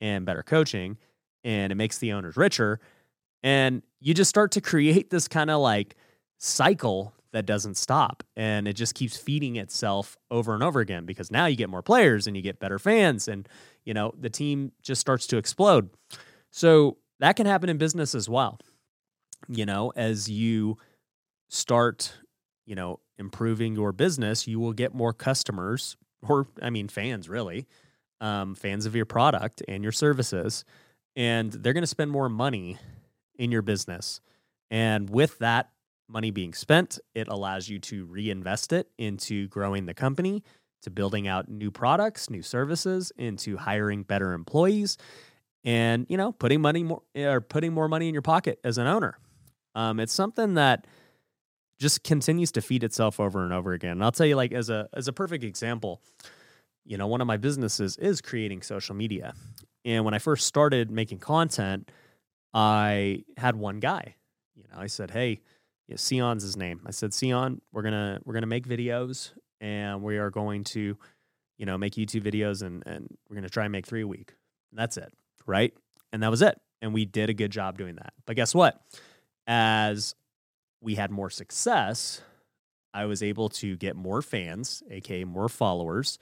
and 0.00 0.24
better 0.24 0.42
coaching, 0.42 0.96
and 1.44 1.72
it 1.72 1.74
makes 1.74 1.98
the 1.98 2.12
owners 2.12 2.36
richer. 2.36 2.80
And 3.42 3.82
you 4.00 4.14
just 4.14 4.28
start 4.28 4.52
to 4.52 4.60
create 4.60 5.10
this 5.10 5.28
kind 5.28 5.50
of 5.50 5.60
like 5.60 5.96
cycle 6.38 7.14
that 7.32 7.46
doesn't 7.46 7.76
stop 7.76 8.22
and 8.36 8.66
it 8.66 8.72
just 8.72 8.94
keeps 8.94 9.16
feeding 9.16 9.56
itself 9.56 10.16
over 10.30 10.54
and 10.54 10.62
over 10.62 10.80
again 10.80 11.04
because 11.04 11.30
now 11.30 11.46
you 11.46 11.56
get 11.56 11.68
more 11.68 11.82
players 11.82 12.26
and 12.26 12.36
you 12.36 12.42
get 12.42 12.58
better 12.58 12.78
fans 12.78 13.28
and 13.28 13.48
you 13.84 13.92
know 13.92 14.14
the 14.18 14.30
team 14.30 14.72
just 14.82 15.00
starts 15.00 15.26
to 15.26 15.36
explode 15.36 15.90
so 16.50 16.96
that 17.20 17.36
can 17.36 17.46
happen 17.46 17.68
in 17.68 17.76
business 17.76 18.14
as 18.14 18.28
well 18.28 18.58
you 19.48 19.66
know 19.66 19.92
as 19.94 20.30
you 20.30 20.76
start 21.48 22.14
you 22.64 22.74
know 22.74 22.98
improving 23.18 23.74
your 23.74 23.92
business 23.92 24.46
you 24.46 24.58
will 24.58 24.72
get 24.72 24.94
more 24.94 25.12
customers 25.12 25.96
or 26.26 26.46
i 26.62 26.70
mean 26.70 26.88
fans 26.88 27.28
really 27.28 27.66
um, 28.20 28.56
fans 28.56 28.84
of 28.84 28.96
your 28.96 29.06
product 29.06 29.62
and 29.68 29.82
your 29.82 29.92
services 29.92 30.64
and 31.14 31.52
they're 31.52 31.72
going 31.72 31.82
to 31.82 31.86
spend 31.86 32.10
more 32.10 32.28
money 32.28 32.76
in 33.38 33.52
your 33.52 33.62
business 33.62 34.20
and 34.70 35.08
with 35.08 35.38
that 35.38 35.70
money 36.08 36.30
being 36.30 36.54
spent, 36.54 36.98
it 37.14 37.28
allows 37.28 37.68
you 37.68 37.78
to 37.78 38.06
reinvest 38.06 38.72
it 38.72 38.88
into 38.98 39.48
growing 39.48 39.86
the 39.86 39.94
company, 39.94 40.42
to 40.82 40.90
building 40.90 41.28
out 41.28 41.48
new 41.48 41.70
products, 41.70 42.30
new 42.30 42.42
services, 42.42 43.12
into 43.18 43.56
hiring 43.56 44.02
better 44.02 44.32
employees, 44.32 44.96
and 45.64 46.06
you 46.08 46.16
know, 46.16 46.32
putting 46.32 46.60
money 46.60 46.82
more 46.82 47.02
or 47.16 47.40
putting 47.40 47.72
more 47.72 47.88
money 47.88 48.08
in 48.08 48.14
your 48.14 48.22
pocket 48.22 48.58
as 48.64 48.78
an 48.78 48.86
owner. 48.86 49.18
Um, 49.74 50.00
it's 50.00 50.12
something 50.12 50.54
that 50.54 50.86
just 51.78 52.02
continues 52.04 52.52
to 52.52 52.60
feed 52.60 52.82
itself 52.84 53.20
over 53.20 53.44
and 53.44 53.52
over 53.52 53.72
again. 53.72 53.92
And 53.92 54.04
I'll 54.04 54.12
tell 54.12 54.26
you, 54.26 54.36
like 54.36 54.52
as 54.52 54.70
a 54.70 54.88
as 54.92 55.08
a 55.08 55.12
perfect 55.12 55.44
example, 55.44 56.00
you 56.84 56.96
know, 56.96 57.06
one 57.06 57.20
of 57.20 57.26
my 57.26 57.36
businesses 57.36 57.96
is 57.96 58.20
creating 58.20 58.62
social 58.62 58.94
media. 58.94 59.34
And 59.84 60.04
when 60.04 60.14
I 60.14 60.18
first 60.18 60.46
started 60.46 60.90
making 60.90 61.18
content, 61.18 61.90
I 62.52 63.24
had 63.36 63.56
one 63.56 63.78
guy. 63.80 64.16
You 64.56 64.64
know, 64.72 64.80
I 64.80 64.86
said, 64.86 65.10
"Hey, 65.10 65.40
yeah, 65.88 65.96
Sion's 65.96 66.42
his 66.42 66.56
name. 66.56 66.80
I 66.86 66.90
said, 66.90 67.14
Sion, 67.14 67.60
we're 67.72 67.82
gonna 67.82 68.20
we're 68.24 68.34
gonna 68.34 68.46
make 68.46 68.68
videos 68.68 69.32
and 69.60 70.02
we 70.02 70.18
are 70.18 70.30
going 70.30 70.64
to, 70.64 70.96
you 71.56 71.66
know, 71.66 71.78
make 71.78 71.94
YouTube 71.94 72.22
videos 72.22 72.62
and 72.62 72.82
and 72.86 73.08
we're 73.28 73.36
gonna 73.36 73.48
try 73.48 73.64
and 73.64 73.72
make 73.72 73.86
three 73.86 74.02
a 74.02 74.06
week. 74.06 74.34
And 74.70 74.78
that's 74.78 74.98
it, 74.98 75.12
right? 75.46 75.72
And 76.12 76.22
that 76.22 76.30
was 76.30 76.42
it. 76.42 76.60
And 76.82 76.92
we 76.92 77.06
did 77.06 77.30
a 77.30 77.34
good 77.34 77.50
job 77.50 77.78
doing 77.78 77.96
that. 77.96 78.12
But 78.26 78.36
guess 78.36 78.54
what? 78.54 78.80
As 79.46 80.14
we 80.80 80.94
had 80.94 81.10
more 81.10 81.30
success, 81.30 82.20
I 82.94 83.06
was 83.06 83.22
able 83.22 83.48
to 83.50 83.76
get 83.76 83.96
more 83.96 84.22
fans, 84.22 84.82
aka 84.90 85.24
more 85.24 85.48
followers, 85.48 86.18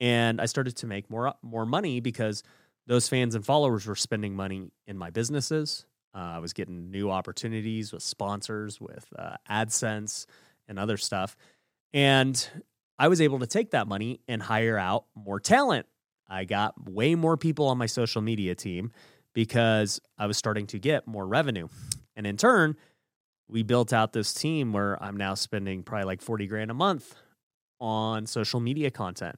and 0.00 0.40
I 0.40 0.46
started 0.46 0.76
to 0.78 0.86
make 0.86 1.10
more 1.10 1.34
more 1.42 1.66
money 1.66 2.00
because 2.00 2.42
those 2.86 3.08
fans 3.08 3.34
and 3.34 3.44
followers 3.44 3.86
were 3.86 3.96
spending 3.96 4.34
money 4.34 4.70
in 4.86 4.96
my 4.96 5.10
businesses, 5.10 5.84
uh, 6.14 6.18
I 6.18 6.38
was 6.38 6.52
getting 6.52 6.90
new 6.90 7.10
opportunities 7.10 7.92
with 7.92 8.02
sponsors, 8.02 8.80
with 8.80 9.06
uh, 9.16 9.36
AdSense, 9.48 10.26
and 10.66 10.78
other 10.78 10.96
stuff. 10.96 11.36
And 11.92 12.48
I 12.98 13.08
was 13.08 13.20
able 13.20 13.38
to 13.40 13.46
take 13.46 13.70
that 13.70 13.86
money 13.86 14.20
and 14.26 14.42
hire 14.42 14.78
out 14.78 15.04
more 15.14 15.38
talent. 15.38 15.86
I 16.28 16.44
got 16.44 16.90
way 16.90 17.14
more 17.14 17.36
people 17.36 17.68
on 17.68 17.78
my 17.78 17.86
social 17.86 18.20
media 18.20 18.54
team 18.54 18.90
because 19.32 20.00
I 20.18 20.26
was 20.26 20.36
starting 20.36 20.66
to 20.68 20.78
get 20.78 21.06
more 21.06 21.26
revenue. 21.26 21.68
And 22.16 22.26
in 22.26 22.36
turn, 22.36 22.76
we 23.48 23.62
built 23.62 23.92
out 23.92 24.12
this 24.12 24.34
team 24.34 24.72
where 24.72 25.02
I'm 25.02 25.16
now 25.16 25.34
spending 25.34 25.82
probably 25.82 26.06
like 26.06 26.22
40 26.22 26.46
grand 26.46 26.70
a 26.70 26.74
month 26.74 27.14
on 27.80 28.26
social 28.26 28.60
media 28.60 28.90
content. 28.90 29.36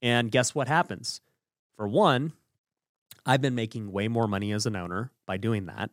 And 0.00 0.30
guess 0.30 0.54
what 0.54 0.68
happens? 0.68 1.20
For 1.76 1.88
one, 1.88 2.32
I've 3.24 3.40
been 3.40 3.54
making 3.54 3.92
way 3.92 4.08
more 4.08 4.26
money 4.26 4.52
as 4.52 4.66
an 4.66 4.76
owner 4.76 5.10
by 5.26 5.36
doing 5.36 5.66
that, 5.66 5.90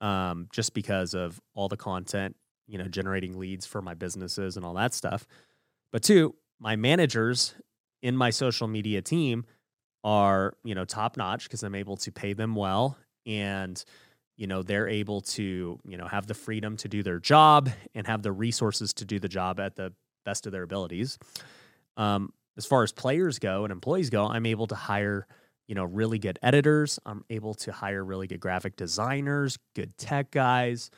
um, 0.00 0.48
just 0.52 0.74
because 0.74 1.14
of 1.14 1.40
all 1.54 1.68
the 1.68 1.76
content, 1.76 2.36
you 2.66 2.78
know, 2.78 2.88
generating 2.88 3.38
leads 3.38 3.66
for 3.66 3.82
my 3.82 3.94
businesses 3.94 4.56
and 4.56 4.64
all 4.64 4.74
that 4.74 4.94
stuff. 4.94 5.26
But 5.92 6.02
two, 6.02 6.34
my 6.58 6.76
managers 6.76 7.54
in 8.02 8.16
my 8.16 8.30
social 8.30 8.68
media 8.68 9.02
team 9.02 9.44
are, 10.02 10.54
you 10.64 10.74
know, 10.74 10.84
top 10.84 11.16
notch 11.16 11.44
because 11.44 11.62
I'm 11.62 11.74
able 11.74 11.96
to 11.98 12.10
pay 12.10 12.32
them 12.32 12.54
well 12.54 12.96
and 13.26 13.82
you 14.36 14.46
know 14.46 14.62
they're 14.62 14.88
able 14.88 15.20
to 15.20 15.78
you 15.84 15.96
know 15.96 16.06
have 16.06 16.26
the 16.26 16.34
freedom 16.34 16.76
to 16.76 16.88
do 16.88 17.02
their 17.02 17.18
job 17.18 17.70
and 17.94 18.06
have 18.06 18.22
the 18.22 18.32
resources 18.32 18.92
to 18.94 19.04
do 19.04 19.18
the 19.18 19.28
job 19.28 19.60
at 19.60 19.76
the 19.76 19.92
best 20.24 20.46
of 20.46 20.52
their 20.52 20.62
abilities 20.62 21.18
um, 21.96 22.32
as 22.56 22.66
far 22.66 22.82
as 22.82 22.92
players 22.92 23.38
go 23.38 23.64
and 23.64 23.72
employees 23.72 24.10
go 24.10 24.26
i'm 24.26 24.46
able 24.46 24.66
to 24.66 24.74
hire 24.74 25.26
you 25.68 25.74
know, 25.74 25.84
really 25.84 26.18
good 26.18 26.38
editors. 26.42 26.98
I'm 27.06 27.24
able 27.30 27.54
to 27.54 27.72
hire 27.72 28.04
really 28.04 28.26
good 28.26 28.40
graphic 28.40 28.76
designers, 28.76 29.58
good 29.74 29.96
tech 29.96 30.30
guys, 30.30 30.90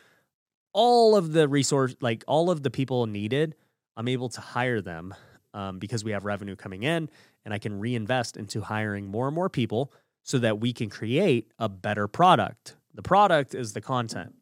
all 0.73 1.17
of 1.17 1.33
the 1.33 1.49
resource, 1.49 1.95
like 2.01 2.25
all 2.27 2.51
of 2.51 2.63
the 2.63 2.71
people 2.71 3.07
needed, 3.07 3.55
I'm 3.97 4.09
able 4.09 4.29
to 4.31 4.41
hire 4.41 4.81
them 4.81 5.15
um, 5.55 5.79
because 5.79 6.03
we 6.03 6.11
have 6.11 6.25
revenue 6.25 6.57
coming 6.57 6.83
in 6.83 7.09
and 7.45 7.55
I 7.55 7.59
can 7.59 7.79
reinvest 7.79 8.37
into 8.37 8.61
hiring 8.63 9.07
more 9.07 9.29
and 9.29 9.35
more 9.35 9.49
people 9.49 9.93
so 10.25 10.39
that 10.39 10.59
we 10.59 10.73
can 10.73 10.91
create 10.91 11.53
a 11.59 11.69
better 11.69 12.09
product. 12.09 12.77
The 12.95 13.03
product 13.03 13.55
is 13.55 13.73
the 13.73 13.81
content. 13.81 14.35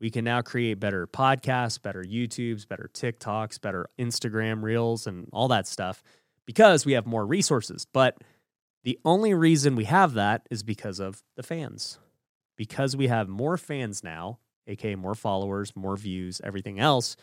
We 0.00 0.10
can 0.10 0.24
now 0.24 0.40
create 0.40 0.80
better 0.80 1.06
podcasts, 1.06 1.80
better 1.80 2.02
YouTubes, 2.02 2.66
better 2.66 2.88
TikToks, 2.92 3.60
better 3.60 3.86
Instagram 3.98 4.62
reels, 4.62 5.06
and 5.06 5.28
all 5.32 5.48
that 5.48 5.66
stuff 5.66 6.02
because 6.46 6.86
we 6.86 6.92
have 6.92 7.06
more 7.06 7.26
resources. 7.26 7.86
But 7.92 8.18
the 8.82 8.98
only 9.04 9.34
reason 9.34 9.76
we 9.76 9.84
have 9.84 10.14
that 10.14 10.46
is 10.50 10.62
because 10.62 10.98
of 10.98 11.22
the 11.36 11.42
fans. 11.42 11.98
Because 12.56 12.96
we 12.96 13.08
have 13.08 13.28
more 13.28 13.56
fans 13.56 14.02
now, 14.02 14.38
aka 14.66 14.94
more 14.94 15.14
followers, 15.14 15.76
more 15.76 15.96
views, 15.96 16.40
everything 16.42 16.80
else, 16.80 17.16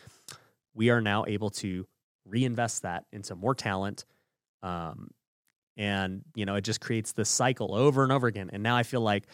we 0.73 0.91
are 0.91 1.01
now 1.01 1.25
able 1.27 1.49
to 1.49 1.87
reinvest 2.25 2.83
that 2.83 3.05
into 3.11 3.35
more 3.35 3.55
talent. 3.55 4.05
Um, 4.61 5.09
and, 5.75 6.23
you 6.35 6.45
know, 6.45 6.55
it 6.55 6.63
just 6.63 6.81
creates 6.81 7.13
this 7.13 7.29
cycle 7.29 7.73
over 7.75 8.03
and 8.03 8.11
over 8.11 8.27
again. 8.27 8.49
And 8.53 8.63
now 8.63 8.75
I 8.75 8.83
feel 8.83 9.01
like, 9.01 9.25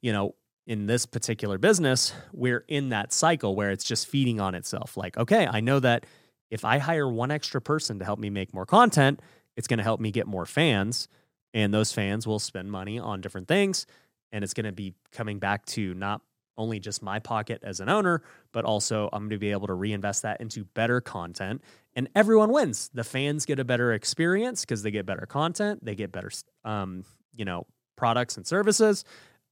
you 0.00 0.12
know, 0.12 0.34
in 0.66 0.86
this 0.86 1.06
particular 1.06 1.58
business, 1.58 2.12
we're 2.32 2.64
in 2.66 2.88
that 2.88 3.12
cycle 3.12 3.54
where 3.54 3.70
it's 3.70 3.84
just 3.84 4.06
feeding 4.06 4.40
on 4.40 4.54
itself. 4.54 4.96
Like, 4.96 5.16
okay, 5.16 5.46
I 5.46 5.60
know 5.60 5.78
that 5.80 6.06
if 6.50 6.64
I 6.64 6.78
hire 6.78 7.08
one 7.08 7.30
extra 7.30 7.60
person 7.60 7.98
to 8.00 8.04
help 8.04 8.18
me 8.18 8.30
make 8.30 8.52
more 8.52 8.66
content, 8.66 9.20
it's 9.56 9.68
going 9.68 9.78
to 9.78 9.84
help 9.84 10.00
me 10.00 10.10
get 10.10 10.26
more 10.26 10.46
fans. 10.46 11.08
And 11.54 11.72
those 11.72 11.92
fans 11.92 12.26
will 12.26 12.38
spend 12.38 12.70
money 12.70 12.98
on 12.98 13.20
different 13.20 13.48
things. 13.48 13.86
And 14.32 14.42
it's 14.42 14.54
going 14.54 14.66
to 14.66 14.72
be 14.72 14.94
coming 15.12 15.38
back 15.38 15.64
to 15.66 15.94
not 15.94 16.20
only 16.58 16.80
just 16.80 17.02
my 17.02 17.18
pocket 17.18 17.60
as 17.62 17.80
an 17.80 17.88
owner, 17.88 18.22
but 18.52 18.64
also 18.64 19.08
I'm 19.12 19.24
going 19.24 19.30
to 19.30 19.38
be 19.38 19.52
able 19.52 19.66
to 19.68 19.74
reinvest 19.74 20.22
that 20.22 20.40
into 20.40 20.64
better 20.64 21.00
content. 21.00 21.62
And 21.94 22.08
everyone 22.14 22.50
wins. 22.50 22.90
The 22.92 23.04
fans 23.04 23.46
get 23.46 23.58
a 23.58 23.64
better 23.64 23.92
experience 23.92 24.62
because 24.62 24.82
they 24.82 24.90
get 24.90 25.06
better 25.06 25.26
content, 25.26 25.84
they 25.84 25.94
get 25.94 26.12
better, 26.12 26.30
um, 26.64 27.04
you 27.34 27.44
know, 27.44 27.66
products 27.96 28.36
and 28.36 28.46
services. 28.46 29.04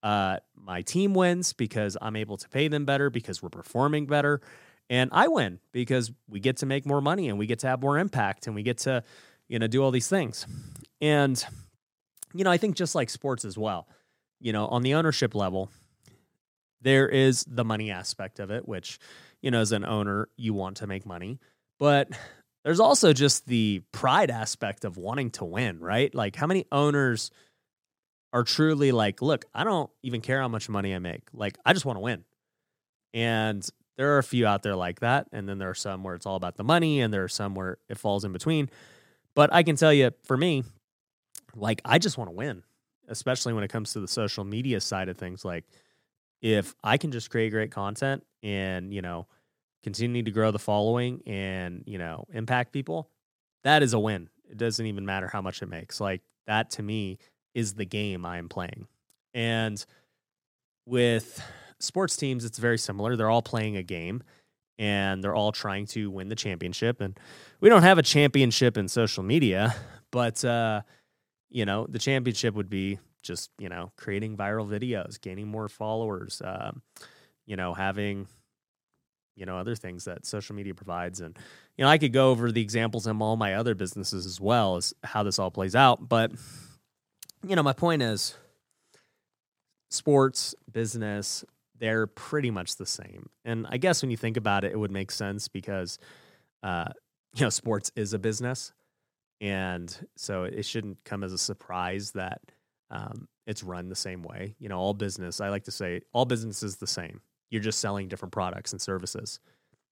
Uh, 0.05 0.37
my 0.55 0.83
team 0.83 1.15
wins 1.15 1.55
because 1.55 1.97
I'm 2.01 2.15
able 2.15 2.37
to 2.37 2.49
pay 2.51 2.69
them 2.69 2.85
better 2.85 3.09
because 3.09 3.43
we're 3.43 3.49
performing 3.49 4.05
better. 4.05 4.43
And 4.91 5.09
I 5.13 5.29
win 5.29 5.61
because 5.73 6.13
we 6.29 6.41
get 6.41 6.59
to 6.59 6.67
make 6.67 6.85
more 6.85 7.01
money 7.01 7.31
and 7.31 7.39
we 7.39 7.47
get 7.47 7.61
to 7.61 7.69
have 7.69 7.81
more 7.81 7.99
impact 7.99 8.47
and 8.47 8.55
we 8.55 8.63
get 8.63 8.79
to, 8.79 9.03
you 9.49 9.59
know, 9.59 9.67
do 9.67 9.83
all 9.83 9.91
these 9.91 10.09
things. 10.09 10.47
And, 11.01 11.43
you 12.35 12.45
know, 12.45 12.51
I 12.51 12.59
think 12.59 12.77
just 12.77 12.95
like 12.95 13.09
sports 13.09 13.47
as 13.47 13.57
well, 13.57 13.89
you 14.41 14.53
know, 14.53 14.67
on 14.67 14.83
the 14.83 14.93
ownership 14.93 15.35
level, 15.35 15.71
there 16.83 17.09
is 17.09 17.45
the 17.49 17.65
money 17.65 17.91
aspect 17.91 18.41
of 18.41 18.51
it, 18.51 18.69
which, 18.69 18.99
you 19.41 19.51
know, 19.51 19.61
as 19.61 19.73
an 19.73 19.87
owner, 19.87 20.29
you 20.37 20.53
want 20.53 20.77
to 20.79 20.87
make 20.87 21.07
money. 21.07 21.39
But 21.79 22.11
there's 22.63 22.81
also 22.81 23.15
just 23.15 23.47
the 23.47 23.83
pride 23.91 24.31
aspect 24.31 24.85
of 24.85 24.99
wanting 24.99 25.31
to 25.33 25.47
win, 25.47 25.81
right? 25.81 26.15
Like, 26.15 26.37
how 26.37 26.47
many 26.47 26.67
owners 26.71 27.31
are 28.35 28.43
truly 28.43 28.93
like, 28.93 29.23
look, 29.23 29.47
I 29.55 29.63
don't 29.63 29.89
even 30.03 30.21
care 30.21 30.41
how 30.41 30.49
much 30.49 30.69
money 30.69 30.93
I 30.93 30.99
make. 30.99 31.23
Like, 31.33 31.57
I 31.65 31.73
just 31.73 31.87
want 31.87 31.97
to 31.97 32.01
win. 32.01 32.25
And 33.15 33.67
there 33.97 34.17
are 34.17 34.19
a 34.19 34.25
few 34.25 34.45
out 34.45 34.65
there 34.65 34.75
like 34.75 35.01
that. 35.01 35.29
And 35.31 35.49
then 35.49 35.59
there 35.59 35.71
are 35.71 35.75
some 35.75 36.03
where 36.03 36.17
it's 36.17 36.27
all 36.27 36.35
about 36.35 36.57
the 36.57 36.65
money, 36.65 37.01
and 37.01 37.15
there 37.15 37.23
are 37.23 37.29
some 37.29 37.55
where 37.55 37.79
it 37.89 37.97
falls 37.97 38.25
in 38.25 38.33
between. 38.33 38.69
But 39.37 39.55
I 39.55 39.63
can 39.63 39.77
tell 39.77 39.93
you, 39.93 40.11
for 40.25 40.37
me, 40.37 40.65
like, 41.55 41.81
I 41.85 41.99
just 41.99 42.19
want 42.19 42.29
to 42.29 42.35
win, 42.35 42.65
especially 43.07 43.53
when 43.53 43.63
it 43.63 43.69
comes 43.69 43.93
to 43.93 44.01
the 44.01 44.09
social 44.09 44.43
media 44.43 44.81
side 44.81 45.09
of 45.09 45.17
things. 45.17 45.45
Like, 45.45 45.65
if 46.43 46.75
I 46.83 46.99
can 46.99 47.13
just 47.13 47.31
create 47.31 47.51
great 47.51 47.71
content 47.71 48.25
and, 48.43 48.93
you 48.93 49.01
know, 49.01 49.29
continue 49.85 50.25
to 50.25 50.31
grow 50.33 50.51
the 50.51 50.59
following 50.59 51.23
and, 51.25 51.85
you 51.87 51.99
know, 51.99 52.27
impact 52.33 52.73
people, 52.73 53.11
that 53.63 53.85
is 53.85 53.93
a 53.93 53.99
win. 54.01 54.29
It 54.51 54.59
doesn't 54.59 54.87
even 54.87 55.07
matter 55.07 55.29
how 55.29 55.41
much 55.41 55.63
it 55.63 55.69
makes. 55.69 56.01
Like, 56.01 56.23
that 56.49 56.71
to 56.73 56.83
me 56.83 57.19
is 57.55 57.75
the 57.75 57.85
game 57.85 58.27
I 58.27 58.39
am 58.39 58.49
playing. 58.49 58.87
And 59.33 59.85
with 60.87 61.43
sports 61.81 62.17
teams, 62.17 62.45
it's 62.45 62.59
very 62.59 62.79
similar. 62.79 63.17
They're 63.17 63.31
all 63.31 63.43
playing 63.43 63.77
a 63.77 63.83
game 63.83 64.23
and 64.79 65.23
they're 65.23 65.35
all 65.35 65.53
trying 65.53 65.87
to 65.87 66.11
win 66.11 66.29
the 66.29 66.35
championship. 66.35 67.01
And 67.01 67.19
we 67.61 67.69
don't 67.69 67.83
have 67.83 67.99
a 67.99 68.03
championship 68.03 68.77
in 68.77 68.89
social 68.89 69.23
media, 69.23 69.75
but, 70.11 70.45
uh, 70.45 70.83
you 71.51 71.65
know, 71.65 71.87
the 71.89 71.99
championship 71.99 72.55
would 72.55 72.69
be 72.69 72.99
just, 73.23 73.51
you 73.59 73.69
know, 73.69 73.93
creating 73.97 74.37
viral 74.37 74.69
videos, 74.69 75.21
gaining 75.21 75.49
more 75.49 75.69
followers, 75.69 76.43
uh, 76.43 76.73
you 77.47 77.57
know, 77.57 77.73
having, 77.73 78.27
you 79.37 79.47
know, 79.47 79.57
other 79.59 79.75
things 79.77 80.05
that 80.05 80.27
social 80.27 80.57
media 80.57 80.75
provides. 80.75 81.21
And, 81.21 81.39
you 81.77 81.85
know, 81.85 81.89
I 81.89 81.99
could 81.99 82.13
go 82.13 82.31
over 82.31 82.51
the 82.51 82.61
examples 82.61 83.07
in 83.07 83.21
all 83.23 83.37
my 83.37 83.55
other 83.55 83.75
businesses 83.75 84.27
as 84.27 84.41
well 84.41 84.77
as 84.77 84.93
how 85.05 85.23
this 85.23 85.39
all 85.39 85.51
plays 85.51 85.75
out. 85.77 86.09
But, 86.09 86.33
you 87.47 87.57
know, 87.57 87.63
my 87.63 87.73
point 87.73 88.03
is 88.03 88.37
sports, 89.91 90.55
business, 90.71 91.45
they're 91.79 92.07
pretty 92.07 92.51
much 92.51 92.77
the 92.77 92.87
same. 92.87 93.29
And 93.45 93.67
I 93.69 93.77
guess 93.77 94.03
when 94.03 94.11
you 94.11 94.17
think 94.17 94.37
about 94.37 94.65
it, 94.65 94.73
it 94.73 94.79
would 94.79 94.91
make 94.91 95.11
sense 95.11 95.49
because, 95.49 95.99
uh, 96.63 96.89
you 97.35 97.43
know, 97.43 97.51
sports 97.51 97.91
is 97.97 98.13
a 98.13 98.19
business. 98.19 98.73
And 99.41 99.95
so 100.17 100.45
it 100.45 100.65
shouldn't 100.65 101.05
come 101.05 101.25
as 101.25 101.33
a 101.33 101.39
surprise 101.39 102.13
that 102.13 102.41
um, 102.91 103.29
it's 103.47 103.63
run 103.63 103.89
the 103.89 103.97
same 103.97 104.23
way. 104.23 104.55
You 104.59 104.69
know, 104.69 104.79
all 104.79 104.95
business, 104.95 105.41
I 105.41 105.49
like 105.49 105.65
to 105.65 105.71
say, 105.71 106.03
all 106.13 106.25
business 106.25 106.63
is 106.63 106.77
the 106.77 106.87
same. 106.87 107.21
You're 107.51 107.63
just 107.63 107.81
selling 107.81 108.09
different 108.09 108.33
products 108.33 108.73
and 108.73 108.81
services. 108.81 109.41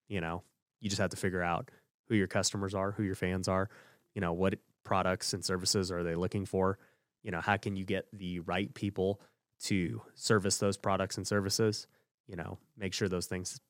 You 0.09 0.21
know, 0.21 0.43
you 0.81 0.89
just 0.89 1.01
have 1.01 1.11
to 1.11 1.17
figure 1.17 1.43
out 1.43 1.71
who 2.09 2.15
your 2.15 2.27
customers 2.29 2.75
are, 2.75 2.93
who 2.93 3.03
your 3.03 3.15
fans 3.15 3.49
are, 3.49 3.69
you 4.15 4.21
know, 4.21 4.33
what 4.33 4.55
products 4.85 5.33
and 5.33 5.45
services 5.45 5.91
are 5.91 6.03
they 6.03 6.15
looking 6.15 6.45
for 6.45 6.79
you 7.23 7.31
know 7.31 7.41
how 7.41 7.57
can 7.57 7.77
you 7.77 7.85
get 7.85 8.07
the 8.13 8.41
right 8.41 8.73
people 8.75 9.21
to 9.65 10.03
service 10.15 10.59
those 10.59 10.77
products 10.77 11.17
and 11.17 11.27
services? 11.27 11.87
You 12.27 12.37
know 12.37 12.59
make 12.77 12.95
sure 12.95 13.09
those 13.09 13.27
things 13.27 13.61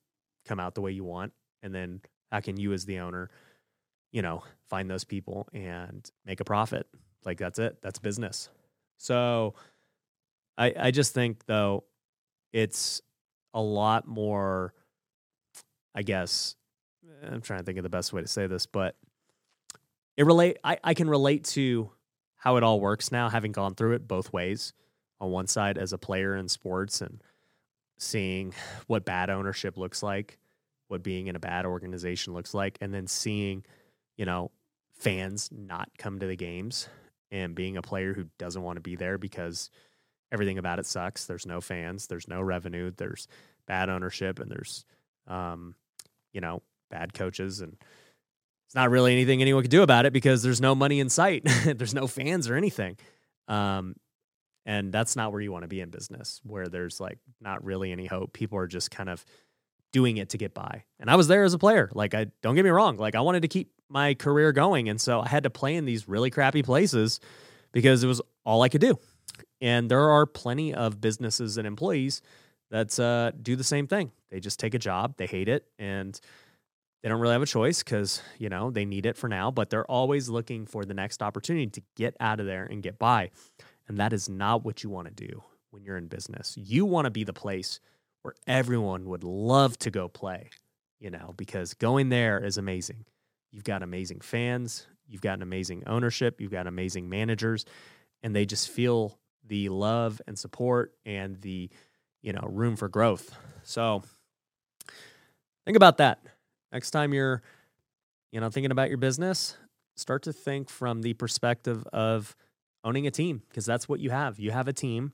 come 0.45 0.59
out 0.59 0.75
the 0.75 0.81
way 0.81 0.91
you 0.91 1.03
want. 1.03 1.33
And 1.61 1.73
then 1.73 2.01
how 2.31 2.41
can 2.41 2.59
you 2.59 2.73
as 2.73 2.85
the 2.85 2.99
owner 2.99 3.29
you 4.11 4.21
know 4.21 4.43
find 4.69 4.89
those 4.89 5.03
people 5.03 5.47
and 5.53 6.09
make 6.25 6.39
a 6.39 6.45
profit? 6.45 6.87
Like 7.25 7.37
that's 7.37 7.59
it. 7.59 7.81
That's 7.81 7.99
business. 7.99 8.49
So 8.97 9.55
i 10.57 10.73
i 10.79 10.91
just 10.91 11.13
think 11.13 11.45
though 11.45 11.83
it's 12.51 13.01
a 13.53 13.61
lot 13.61 14.07
more 14.07 14.73
i 15.95 16.01
guess 16.01 16.55
i'm 17.23 17.41
trying 17.41 17.59
to 17.59 17.65
think 17.65 17.77
of 17.77 17.83
the 17.83 17.89
best 17.89 18.13
way 18.13 18.21
to 18.21 18.27
say 18.27 18.47
this 18.47 18.65
but 18.65 18.95
it 20.15 20.25
relate 20.25 20.57
I, 20.63 20.77
I 20.83 20.93
can 20.93 21.09
relate 21.09 21.43
to 21.45 21.89
how 22.43 22.57
it 22.57 22.63
all 22.63 22.81
works 22.81 23.09
now, 23.09 23.29
having 23.29 23.53
gone 23.53 23.73
through 23.73 23.93
it 23.93 24.05
both 24.05 24.33
ways. 24.33 24.73
On 25.21 25.31
one 25.31 25.47
side, 25.47 25.77
as 25.77 25.93
a 25.93 25.97
player 25.97 26.35
in 26.35 26.49
sports 26.49 26.99
and 26.99 27.23
seeing 27.97 28.53
what 28.87 29.05
bad 29.05 29.29
ownership 29.29 29.77
looks 29.77 30.03
like, 30.03 30.37
what 30.89 31.01
being 31.01 31.27
in 31.27 31.37
a 31.37 31.39
bad 31.39 31.65
organization 31.65 32.33
looks 32.33 32.53
like, 32.53 32.77
and 32.81 32.93
then 32.93 33.07
seeing, 33.07 33.63
you 34.17 34.25
know, 34.25 34.51
fans 34.91 35.47
not 35.53 35.87
come 35.97 36.19
to 36.19 36.27
the 36.27 36.35
games 36.35 36.89
and 37.31 37.55
being 37.55 37.77
a 37.77 37.81
player 37.81 38.13
who 38.13 38.25
doesn't 38.37 38.61
want 38.61 38.75
to 38.75 38.81
be 38.81 38.97
there 38.97 39.17
because 39.17 39.69
everything 40.29 40.57
about 40.57 40.79
it 40.79 40.85
sucks. 40.85 41.25
There's 41.25 41.45
no 41.45 41.61
fans, 41.61 42.07
there's 42.07 42.27
no 42.27 42.41
revenue, 42.41 42.91
there's 42.97 43.29
bad 43.67 43.87
ownership, 43.87 44.39
and 44.39 44.51
there's, 44.51 44.83
um, 45.27 45.75
you 46.33 46.41
know, 46.41 46.61
bad 46.91 47.13
coaches 47.13 47.61
and 47.61 47.77
it's 48.73 48.75
not 48.75 48.89
really 48.89 49.11
anything 49.13 49.39
anyone 49.39 49.61
could 49.61 49.69
do 49.69 49.83
about 49.83 50.07
it 50.07 50.13
because 50.13 50.41
there's 50.41 50.59
no 50.59 50.73
money 50.73 50.99
in 50.99 51.07
sight. 51.07 51.43
there's 51.63 51.93
no 51.93 52.07
fans 52.07 52.49
or 52.49 52.55
anything. 52.55 52.97
Um, 53.47 53.95
and 54.65 54.91
that's 54.91 55.15
not 55.15 55.31
where 55.31 55.41
you 55.41 55.51
want 55.51 55.61
to 55.61 55.67
be 55.67 55.79
in 55.79 55.91
business, 55.91 56.41
where 56.43 56.67
there's 56.67 56.99
like 56.99 57.19
not 57.39 57.63
really 57.63 57.91
any 57.91 58.07
hope. 58.07 58.33
People 58.33 58.57
are 58.57 58.65
just 58.65 58.89
kind 58.89 59.09
of 59.09 59.23
doing 59.91 60.17
it 60.17 60.29
to 60.29 60.39
get 60.39 60.55
by. 60.55 60.85
And 60.99 61.07
I 61.07 61.17
was 61.17 61.27
there 61.27 61.43
as 61.43 61.53
a 61.53 61.59
player. 61.59 61.87
Like 61.93 62.15
I 62.15 62.25
don't 62.41 62.55
get 62.55 62.63
me 62.63 62.71
wrong, 62.71 62.97
like 62.97 63.13
I 63.13 63.21
wanted 63.21 63.43
to 63.43 63.47
keep 63.47 63.69
my 63.89 64.15
career 64.15 64.51
going 64.51 64.89
and 64.89 64.99
so 64.99 65.21
I 65.21 65.27
had 65.27 65.43
to 65.43 65.51
play 65.51 65.75
in 65.75 65.85
these 65.85 66.07
really 66.07 66.31
crappy 66.31 66.63
places 66.63 67.19
because 67.73 68.03
it 68.03 68.07
was 68.07 68.23
all 68.43 68.63
I 68.63 68.69
could 68.69 68.81
do. 68.81 68.97
And 69.61 69.87
there 69.87 70.09
are 70.09 70.25
plenty 70.25 70.73
of 70.73 70.99
businesses 70.99 71.59
and 71.59 71.67
employees 71.67 72.23
that 72.71 72.99
uh, 72.99 73.33
do 73.39 73.55
the 73.55 73.63
same 73.63 73.85
thing. 73.85 74.11
They 74.31 74.39
just 74.39 74.59
take 74.59 74.73
a 74.73 74.79
job, 74.79 75.13
they 75.17 75.27
hate 75.27 75.47
it, 75.47 75.67
and 75.77 76.19
they 77.03 77.09
don't 77.09 77.19
really 77.19 77.33
have 77.33 77.41
a 77.41 77.45
choice 77.45 77.83
because 77.83 78.21
you 78.39 78.49
know 78.49 78.71
they 78.71 78.85
need 78.85 79.05
it 79.05 79.17
for 79.17 79.27
now 79.27 79.51
but 79.51 79.69
they're 79.69 79.89
always 79.91 80.29
looking 80.29 80.65
for 80.65 80.85
the 80.85 80.93
next 80.93 81.21
opportunity 81.21 81.67
to 81.67 81.81
get 81.95 82.15
out 82.19 82.39
of 82.39 82.45
there 82.45 82.65
and 82.65 82.81
get 82.81 82.97
by. 82.97 83.29
And 83.87 83.97
that 83.99 84.13
is 84.13 84.29
not 84.29 84.63
what 84.63 84.83
you 84.83 84.89
want 84.89 85.09
to 85.09 85.27
do 85.27 85.43
when 85.71 85.83
you're 85.83 85.97
in 85.97 86.07
business. 86.07 86.55
You 86.57 86.85
want 86.85 87.05
to 87.05 87.11
be 87.11 87.25
the 87.25 87.33
place 87.33 87.81
where 88.21 88.33
everyone 88.47 89.05
would 89.05 89.25
love 89.25 89.77
to 89.79 89.91
go 89.91 90.07
play 90.07 90.49
you 90.99 91.09
know 91.09 91.33
because 91.37 91.73
going 91.73 92.09
there 92.09 92.43
is 92.43 92.57
amazing. 92.57 93.05
You've 93.51 93.65
got 93.65 93.83
amazing 93.83 94.21
fans 94.21 94.87
you've 95.07 95.21
got 95.21 95.35
an 95.35 95.41
amazing 95.43 95.83
ownership 95.85 96.39
you've 96.39 96.51
got 96.51 96.65
amazing 96.65 97.09
managers 97.09 97.65
and 98.23 98.35
they 98.35 98.45
just 98.45 98.69
feel 98.69 99.19
the 99.45 99.69
love 99.69 100.21
and 100.25 100.39
support 100.39 100.93
and 101.05 101.39
the 101.41 101.69
you 102.21 102.33
know 102.33 102.47
room 102.49 102.75
for 102.75 102.87
growth. 102.87 103.35
So 103.63 104.03
think 105.65 105.77
about 105.77 105.97
that. 105.97 106.19
Next 106.73 106.89
time 106.89 107.13
you're, 107.13 107.43
you 108.31 108.41
know, 108.41 108.49
thinking 108.49 108.71
about 108.71 108.89
your 108.89 108.97
business, 108.97 109.55
start 109.95 110.23
to 110.23 110.33
think 110.33 110.69
from 110.69 111.03
the 111.03 111.13
perspective 111.13 111.85
of 111.93 112.35
owning 112.83 113.05
a 113.05 113.11
team 113.11 113.43
because 113.47 113.65
that's 113.65 113.87
what 113.87 113.99
you 113.99 114.09
have. 114.09 114.39
You 114.39 114.51
have 114.51 114.67
a 114.67 114.73
team 114.73 115.13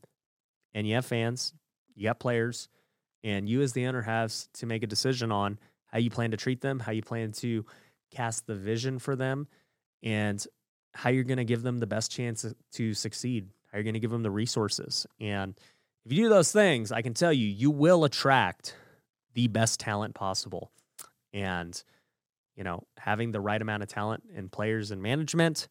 and 0.73 0.87
you 0.87 0.95
have 0.95 1.05
fans, 1.05 1.53
you 1.95 2.07
have 2.07 2.17
players, 2.17 2.69
and 3.23 3.49
you 3.49 3.61
as 3.61 3.73
the 3.73 3.85
owner 3.85 4.01
has 4.01 4.47
to 4.53 4.65
make 4.65 4.83
a 4.83 4.87
decision 4.87 5.31
on 5.33 5.59
how 5.87 5.97
you 5.99 6.09
plan 6.09 6.31
to 6.31 6.37
treat 6.37 6.61
them, 6.61 6.79
how 6.79 6.93
you 6.93 7.01
plan 7.01 7.33
to 7.33 7.65
cast 8.09 8.47
the 8.47 8.55
vision 8.55 8.97
for 8.97 9.17
them, 9.17 9.47
and 10.01 10.47
how 10.93 11.09
you're 11.09 11.25
going 11.25 11.37
to 11.37 11.43
give 11.43 11.61
them 11.61 11.79
the 11.79 11.87
best 11.87 12.09
chance 12.09 12.45
to 12.71 12.93
succeed, 12.93 13.49
how 13.71 13.77
you're 13.77 13.83
going 13.83 13.93
to 13.95 13.99
give 13.99 14.11
them 14.11 14.23
the 14.23 14.31
resources. 14.31 15.05
And 15.19 15.59
if 16.05 16.13
you 16.13 16.23
do 16.23 16.29
those 16.29 16.53
things, 16.53 16.91
I 16.93 17.01
can 17.01 17.13
tell 17.13 17.33
you, 17.33 17.45
you 17.45 17.69
will 17.69 18.05
attract 18.05 18.75
the 19.33 19.47
best 19.47 19.79
talent 19.79 20.15
possible. 20.15 20.71
And, 21.33 21.81
you 22.55 22.63
know, 22.63 22.85
having 22.97 23.31
the 23.31 23.39
right 23.39 23.61
amount 23.61 23.83
of 23.83 23.89
talent 23.89 24.23
and 24.35 24.51
players 24.51 24.91
and 24.91 25.01
management 25.01 25.67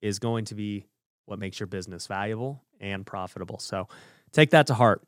is 0.00 0.18
going 0.18 0.44
to 0.46 0.54
be 0.54 0.86
what 1.26 1.38
makes 1.38 1.58
your 1.60 1.66
business 1.66 2.06
valuable 2.06 2.62
and 2.80 3.06
profitable. 3.06 3.58
So 3.58 3.88
take 4.32 4.50
that 4.50 4.66
to 4.66 4.74
heart. 4.74 5.02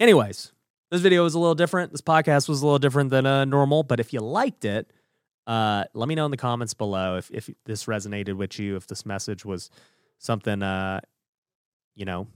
Anyways, 0.00 0.52
this 0.90 1.00
video 1.00 1.22
was 1.22 1.34
a 1.34 1.38
little 1.38 1.54
different. 1.54 1.92
This 1.92 2.00
podcast 2.00 2.48
was 2.48 2.62
a 2.62 2.66
little 2.66 2.78
different 2.78 3.10
than 3.10 3.26
uh, 3.26 3.44
normal, 3.44 3.82
but 3.82 4.00
if 4.00 4.12
you 4.12 4.20
liked 4.20 4.64
it, 4.64 4.90
uh, 5.46 5.84
let 5.92 6.08
me 6.08 6.14
know 6.14 6.24
in 6.24 6.30
the 6.30 6.36
comments 6.36 6.74
below 6.74 7.16
if, 7.16 7.30
if 7.30 7.50
this 7.66 7.84
resonated 7.84 8.34
with 8.34 8.58
you, 8.58 8.76
if 8.76 8.86
this 8.86 9.04
message 9.04 9.44
was 9.44 9.70
something, 10.18 10.62
uh, 10.62 11.00
you 11.94 12.04
know, 12.04 12.26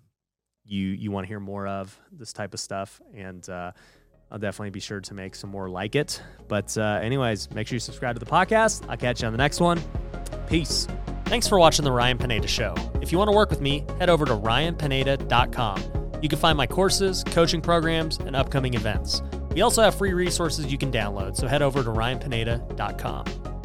you, 0.64 0.88
you 0.88 1.10
want 1.10 1.24
to 1.24 1.28
hear 1.28 1.40
more 1.40 1.66
of 1.66 1.98
this 2.12 2.32
type 2.34 2.52
of 2.52 2.60
stuff. 2.60 3.00
And, 3.14 3.48
uh, 3.48 3.72
I'll 4.30 4.38
definitely 4.38 4.70
be 4.70 4.80
sure 4.80 5.00
to 5.00 5.14
make 5.14 5.34
some 5.34 5.50
more 5.50 5.68
like 5.68 5.94
it. 5.94 6.22
But, 6.48 6.76
uh, 6.76 7.00
anyways, 7.02 7.50
make 7.52 7.66
sure 7.66 7.76
you 7.76 7.80
subscribe 7.80 8.14
to 8.16 8.20
the 8.20 8.30
podcast. 8.30 8.84
I'll 8.88 8.96
catch 8.96 9.22
you 9.22 9.26
on 9.26 9.32
the 9.32 9.38
next 9.38 9.60
one. 9.60 9.80
Peace. 10.48 10.86
Thanks 11.24 11.46
for 11.46 11.58
watching 11.58 11.84
The 11.84 11.92
Ryan 11.92 12.18
Pineda 12.18 12.48
Show. 12.48 12.74
If 13.02 13.12
you 13.12 13.18
want 13.18 13.28
to 13.28 13.36
work 13.36 13.50
with 13.50 13.60
me, 13.60 13.84
head 13.98 14.10
over 14.10 14.24
to 14.24 14.32
ryanpineda.com. 14.32 15.82
You 16.22 16.28
can 16.28 16.38
find 16.38 16.56
my 16.56 16.66
courses, 16.66 17.22
coaching 17.24 17.60
programs, 17.60 18.18
and 18.18 18.34
upcoming 18.34 18.74
events. 18.74 19.22
We 19.52 19.62
also 19.62 19.82
have 19.82 19.94
free 19.94 20.12
resources 20.12 20.70
you 20.70 20.78
can 20.78 20.90
download, 20.90 21.36
so 21.36 21.46
head 21.46 21.62
over 21.62 21.82
to 21.82 21.90
ryanpineda.com. 21.90 23.57